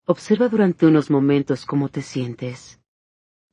[0.06, 2.80] Observa durante unos momentos cómo te sientes.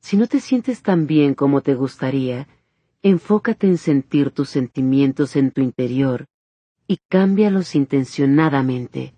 [0.00, 2.48] Si no te sientes tan bien como te gustaría,
[3.02, 6.26] enfócate en sentir tus sentimientos en tu interior
[6.86, 9.14] y cámbialos intencionadamente.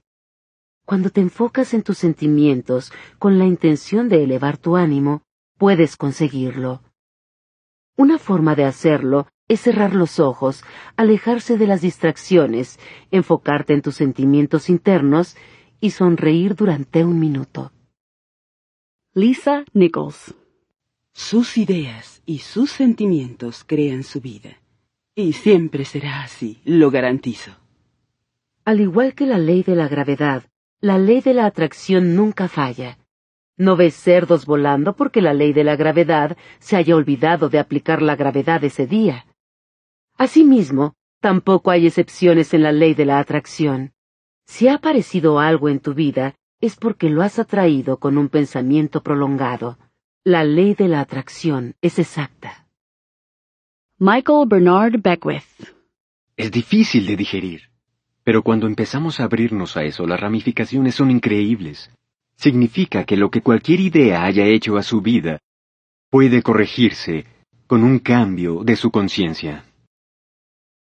[0.84, 5.22] Cuando te enfocas en tus sentimientos con la intención de elevar tu ánimo,
[5.62, 6.82] puedes conseguirlo.
[7.96, 10.64] Una forma de hacerlo es cerrar los ojos,
[10.96, 12.80] alejarse de las distracciones,
[13.12, 15.36] enfocarte en tus sentimientos internos
[15.78, 17.70] y sonreír durante un minuto.
[19.14, 20.34] Lisa Nichols
[21.12, 24.60] Sus ideas y sus sentimientos crean su vida.
[25.14, 27.52] Y siempre será así, lo garantizo.
[28.64, 30.42] Al igual que la ley de la gravedad,
[30.80, 32.98] la ley de la atracción nunca falla.
[33.62, 38.02] No ves cerdos volando porque la ley de la gravedad se haya olvidado de aplicar
[38.02, 39.24] la gravedad ese día.
[40.18, 43.92] Asimismo, tampoco hay excepciones en la ley de la atracción.
[44.46, 49.00] Si ha aparecido algo en tu vida, es porque lo has atraído con un pensamiento
[49.04, 49.78] prolongado.
[50.24, 52.66] La ley de la atracción es exacta.
[53.96, 55.72] Michael Bernard Beckwith
[56.36, 57.70] Es difícil de digerir,
[58.24, 61.92] pero cuando empezamos a abrirnos a eso, las ramificaciones son increíbles
[62.42, 65.38] significa que lo que cualquier idea haya hecho a su vida
[66.10, 67.24] puede corregirse
[67.68, 69.64] con un cambio de su conciencia.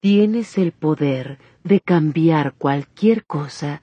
[0.02, 3.82] Tienes el poder de cambiar cualquier cosa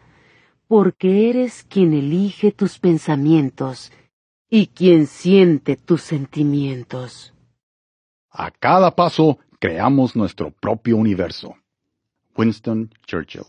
[0.68, 3.90] porque eres quien elige tus pensamientos
[4.50, 7.32] y quien siente tus sentimientos.
[8.30, 11.56] A cada paso creamos nuestro propio universo.
[12.36, 13.46] Winston Churchill.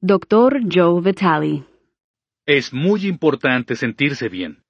[0.00, 0.60] Dr.
[0.70, 1.64] Joe Vitale
[2.46, 4.62] es muy importante sentirse bien,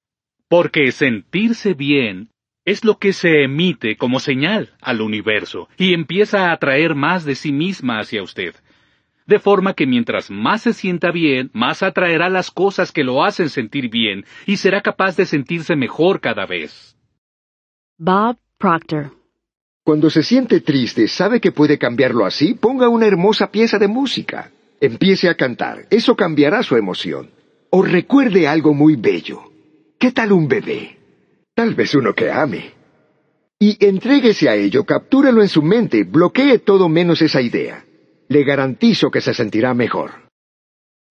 [0.49, 2.31] porque sentirse bien
[2.65, 7.35] es lo que se emite como señal al universo y empieza a atraer más de
[7.35, 8.55] sí misma hacia usted.
[9.25, 13.49] De forma que mientras más se sienta bien, más atraerá las cosas que lo hacen
[13.49, 16.97] sentir bien y será capaz de sentirse mejor cada vez.
[17.97, 19.11] Bob Proctor
[19.83, 24.51] Cuando se siente triste, sabe que puede cambiarlo así, ponga una hermosa pieza de música.
[24.81, 25.85] Empiece a cantar.
[25.89, 27.36] Eso cambiará su emoción.
[27.69, 29.51] O recuerde algo muy bello.
[29.99, 30.97] ¿Qué tal un bebé?
[31.53, 32.73] Tal vez uno que ame.
[33.59, 37.83] Y entréguese a ello, captúrelo en su mente, bloquee todo menos esa idea.
[38.29, 40.11] Le garantizo que se sentirá mejor.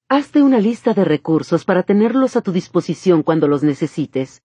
[0.09, 4.41] Hazte una lista de recursos para tenerlos a tu disposición cuando los necesites.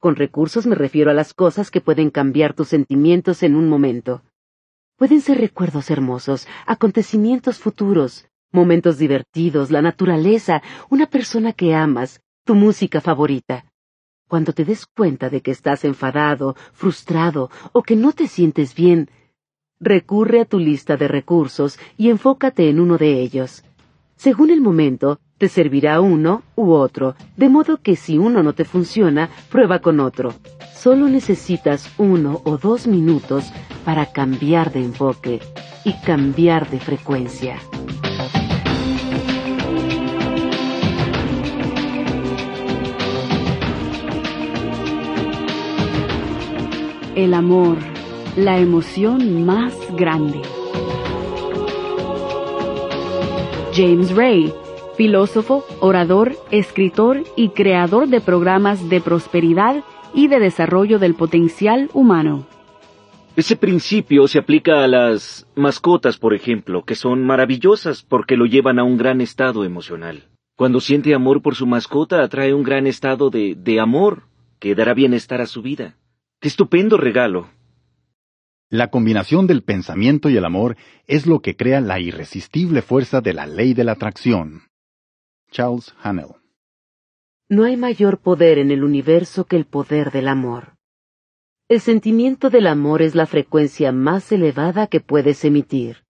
[0.00, 4.22] Con recursos me refiero a las cosas que pueden cambiar tus sentimientos en un momento.
[4.96, 12.54] Pueden ser recuerdos hermosos, acontecimientos futuros, momentos divertidos, la naturaleza, una persona que amas, tu
[12.54, 13.64] música favorita.
[14.28, 19.10] Cuando te des cuenta de que estás enfadado, frustrado o que no te sientes bien,
[19.80, 23.64] recurre a tu lista de recursos y enfócate en uno de ellos.
[24.16, 28.64] Según el momento, te servirá uno u otro, de modo que si uno no te
[28.64, 30.32] funciona, prueba con otro.
[30.74, 33.52] Solo necesitas uno o dos minutos
[33.84, 35.40] para cambiar de enfoque
[35.84, 37.58] y cambiar de frecuencia.
[47.16, 47.78] El amor,
[48.36, 50.40] la emoción más grande.
[53.72, 54.52] James Ray,
[54.96, 62.46] filósofo, orador, escritor y creador de programas de prosperidad y de desarrollo del potencial humano.
[63.36, 68.78] Ese principio se aplica a las mascotas, por ejemplo, que son maravillosas porque lo llevan
[68.78, 70.24] a un gran estado emocional.
[70.56, 74.28] Cuando siente amor por su mascota, atrae un gran estado de, de amor
[74.60, 75.96] que dará bienestar a su vida.
[76.40, 77.50] ¡Qué estupendo regalo!
[78.70, 80.76] La combinación del pensamiento y el amor
[81.06, 84.62] es lo que crea la irresistible fuerza de la ley de la atracción.
[85.50, 86.34] Charles Hannell
[87.48, 90.76] No hay mayor poder en el universo que el poder del amor.
[91.68, 96.04] El sentimiento del amor es la frecuencia más elevada que puedes emitir.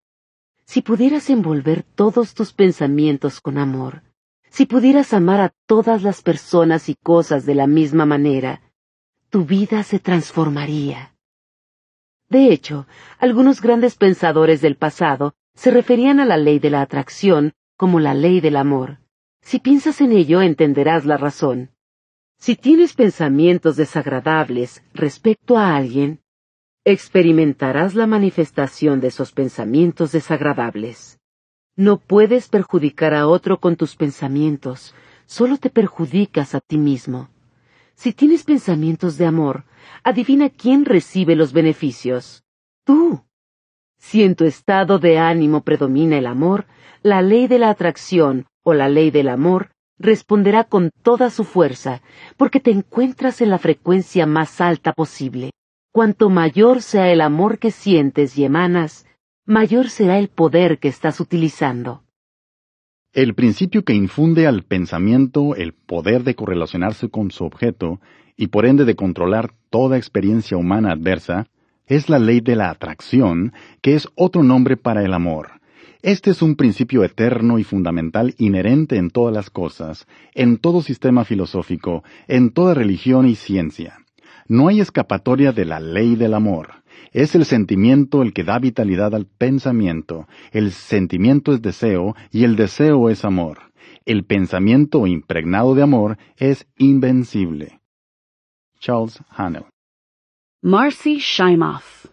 [0.65, 4.03] Si pudieras envolver todos tus pensamientos con amor,
[4.49, 8.63] si pudieras amar a todas las personas y cosas de la misma manera,
[9.35, 11.13] tu vida se transformaría.
[12.29, 12.87] De hecho,
[13.19, 18.15] algunos grandes pensadores del pasado se referían a la ley de la atracción como la
[18.15, 19.01] ley del amor.
[19.41, 21.73] Si piensas en ello, entenderás la razón.
[22.39, 26.21] Si tienes pensamientos desagradables respecto a alguien,
[26.85, 31.19] experimentarás la manifestación de esos pensamientos desagradables.
[31.75, 34.95] No puedes perjudicar a otro con tus pensamientos,
[35.27, 37.34] solo te perjudicas a ti mismo.
[37.95, 39.65] Si tienes pensamientos de amor,
[40.03, 42.45] adivina quién recibe los beneficios.
[42.85, 43.25] Tú.
[43.99, 46.67] Si en tu estado de ánimo predomina el amor,
[47.03, 52.03] la ley de la atracción o la ley del amor responderá con toda su fuerza,
[52.37, 55.53] porque te encuentras en la frecuencia más alta posible.
[55.93, 59.07] Cuanto mayor sea el amor que sientes y emanas,
[59.47, 62.04] mayor será el poder que estás utilizando.
[63.15, 68.01] El principio que infunde al pensamiento el poder de correlacionarse con su objeto
[68.37, 71.47] y por ende de controlar toda experiencia humana adversa
[71.87, 73.53] es la ley de la atracción,
[73.83, 75.61] que es otro nombre para el amor.
[76.03, 81.25] Este es un principio eterno y fundamental inherente en todas las cosas, en todo sistema
[81.25, 83.99] filosófico, en toda religión y ciencia.
[84.49, 86.83] No hay escapatoria de la ley del amor.
[87.13, 90.27] Es el sentimiento el que da vitalidad al pensamiento.
[90.53, 93.59] El sentimiento es deseo y el deseo es amor.
[94.05, 97.81] El pensamiento impregnado de amor es invencible.
[98.81, 99.67] Charles Hannell.
[100.61, 102.07] Marcy Shimoff.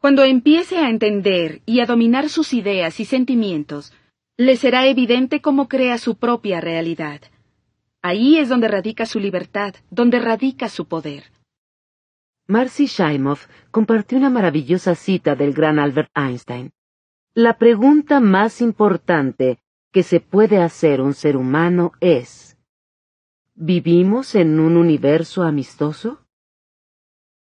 [0.00, 3.92] Cuando empiece a entender y a dominar sus ideas y sentimientos,
[4.36, 7.20] le será evidente cómo crea su propia realidad.
[8.02, 11.24] Ahí es donde radica su libertad, donde radica su poder.
[12.48, 16.70] Marcy Shimoff compartió una maravillosa cita del gran Albert Einstein.
[17.34, 19.58] La pregunta más importante
[19.90, 22.56] que se puede hacer un ser humano es,
[23.56, 26.20] ¿vivimos en un universo amistoso?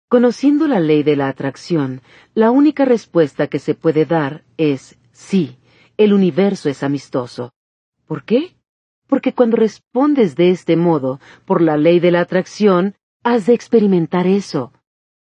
[0.08, 2.00] Conociendo la ley de la atracción,
[2.32, 5.58] la única respuesta que se puede dar es sí,
[5.98, 7.52] el universo es amistoso.
[8.06, 8.56] ¿Por qué?
[9.08, 14.26] Porque cuando respondes de este modo, por la ley de la atracción, has de experimentar
[14.26, 14.72] eso,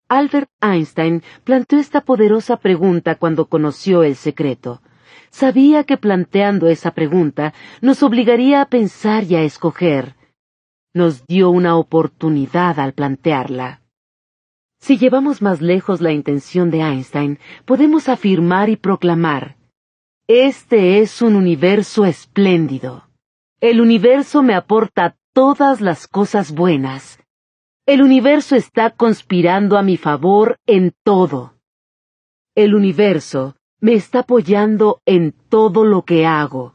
[0.08, 4.82] Albert Einstein planteó esta poderosa pregunta cuando conoció el secreto.
[5.32, 10.16] Sabía que planteando esa pregunta nos obligaría a pensar y a escoger.
[10.94, 13.82] Nos dio una oportunidad al plantearla.
[14.80, 19.58] Si llevamos más lejos la intención de Einstein, podemos afirmar y proclamar,
[20.28, 23.10] Este es un universo espléndido.
[23.60, 27.25] El universo me aporta todas las cosas buenas
[27.86, 31.54] el universo está conspirando a mi favor en todo.
[32.56, 36.74] El universo me está apoyando en todo lo que hago.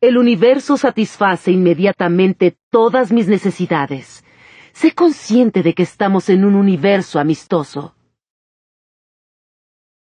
[0.00, 4.24] El universo satisface inmediatamente todas mis necesidades.
[4.72, 7.94] Sé consciente de que estamos en un universo amistoso.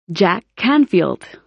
[0.08, 1.43] Jack Canfield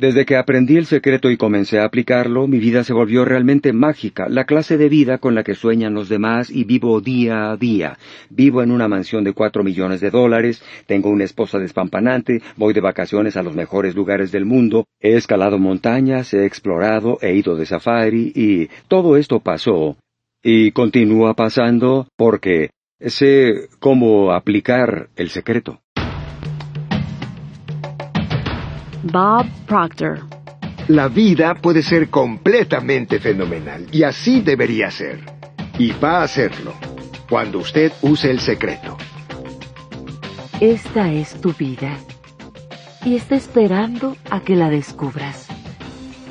[0.00, 4.30] desde que aprendí el secreto y comencé a aplicarlo, mi vida se volvió realmente mágica,
[4.30, 7.98] la clase de vida con la que sueñan los demás y vivo día a día.
[8.30, 12.80] Vivo en una mansión de cuatro millones de dólares, tengo una esposa despampanante, voy de
[12.80, 17.66] vacaciones a los mejores lugares del mundo, he escalado montañas, he explorado, he ido de
[17.66, 19.98] safari y todo esto pasó
[20.42, 22.70] y continúa pasando porque
[23.00, 25.80] sé cómo aplicar el secreto.
[29.02, 30.20] Bob Proctor.
[30.88, 35.20] La vida puede ser completamente fenomenal y así debería ser.
[35.78, 36.74] Y va a serlo
[37.28, 38.98] cuando usted use el secreto.
[40.60, 41.96] Esta es tu vida
[43.02, 45.48] y está esperando a que la descubras.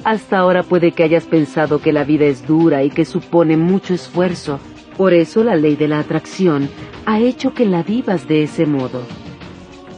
[0.03, 3.95] Hasta ahora puede que hayas pensado que la vida es dura y que supone mucho
[3.95, 4.59] esfuerzo.
[4.95, 6.69] Por eso la ley de la atracción
[7.07, 9.01] ha hecho que la vivas de ese modo.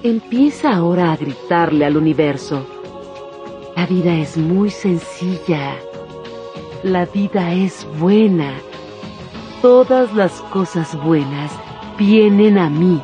[0.03, 2.65] Empieza ahora a gritarle al universo.
[3.75, 5.75] La vida es muy sencilla.
[6.81, 8.51] La vida es buena.
[9.61, 11.51] Todas las cosas buenas
[11.99, 12.99] vienen a mí.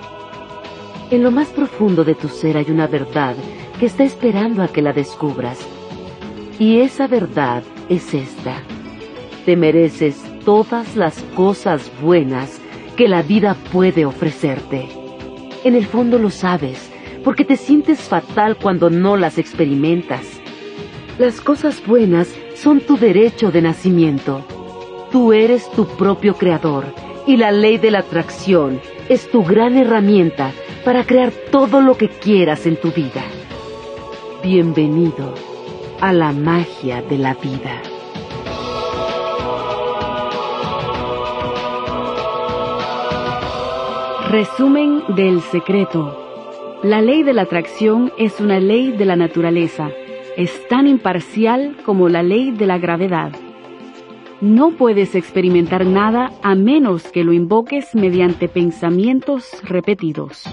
[1.12, 3.36] En lo más profundo de tu ser hay una verdad
[3.80, 5.60] que está esperando a que la descubras.
[6.58, 8.64] Y esa verdad es esta.
[9.46, 12.60] Te mereces todas las cosas buenas
[12.96, 15.07] que la vida puede ofrecerte.
[15.68, 16.90] En el fondo lo sabes,
[17.26, 20.22] porque te sientes fatal cuando no las experimentas.
[21.20, 24.46] Las cosas buenas son tu derecho de nacimiento.
[25.12, 26.86] Tú eres tu propio creador
[27.26, 30.54] y la ley de la atracción es tu gran herramienta
[30.86, 33.26] para crear todo lo que quieras en tu vida.
[34.42, 35.34] Bienvenido
[36.00, 37.82] a la magia de la vida.
[44.30, 46.82] Resumen del secreto.
[46.84, 49.90] La ley de la atracción es una ley de la naturaleza.
[50.36, 53.32] Es tan imparcial como la ley de la gravedad.
[54.42, 60.44] No puedes experimentar nada a menos que lo invoques mediante pensamientos repetidos.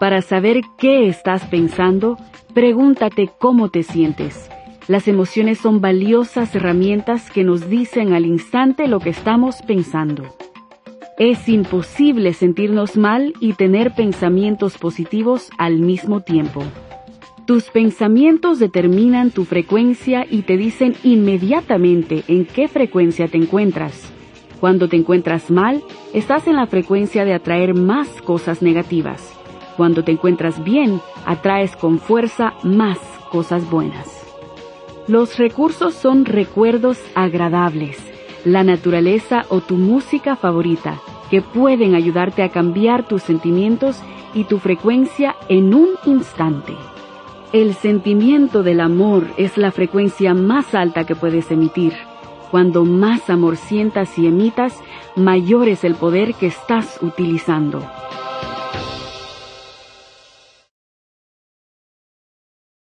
[0.00, 2.18] Para saber qué estás pensando,
[2.54, 4.50] pregúntate cómo te sientes.
[4.88, 10.24] Las emociones son valiosas herramientas que nos dicen al instante lo que estamos pensando.
[11.16, 16.64] Es imposible sentirnos mal y tener pensamientos positivos al mismo tiempo.
[17.46, 24.10] Tus pensamientos determinan tu frecuencia y te dicen inmediatamente en qué frecuencia te encuentras.
[24.58, 29.32] Cuando te encuentras mal, estás en la frecuencia de atraer más cosas negativas.
[29.76, 32.98] Cuando te encuentras bien, atraes con fuerza más
[33.30, 34.08] cosas buenas.
[35.06, 37.98] Los recursos son recuerdos agradables,
[38.44, 44.00] la naturaleza o tu música favorita, que pueden ayudarte a cambiar tus sentimientos
[44.34, 46.74] y tu frecuencia en un instante.
[47.52, 51.94] El sentimiento del amor es la frecuencia más alta que puedes emitir.
[52.50, 54.80] Cuando más amor sientas y emitas,
[55.16, 57.84] mayor es el poder que estás utilizando.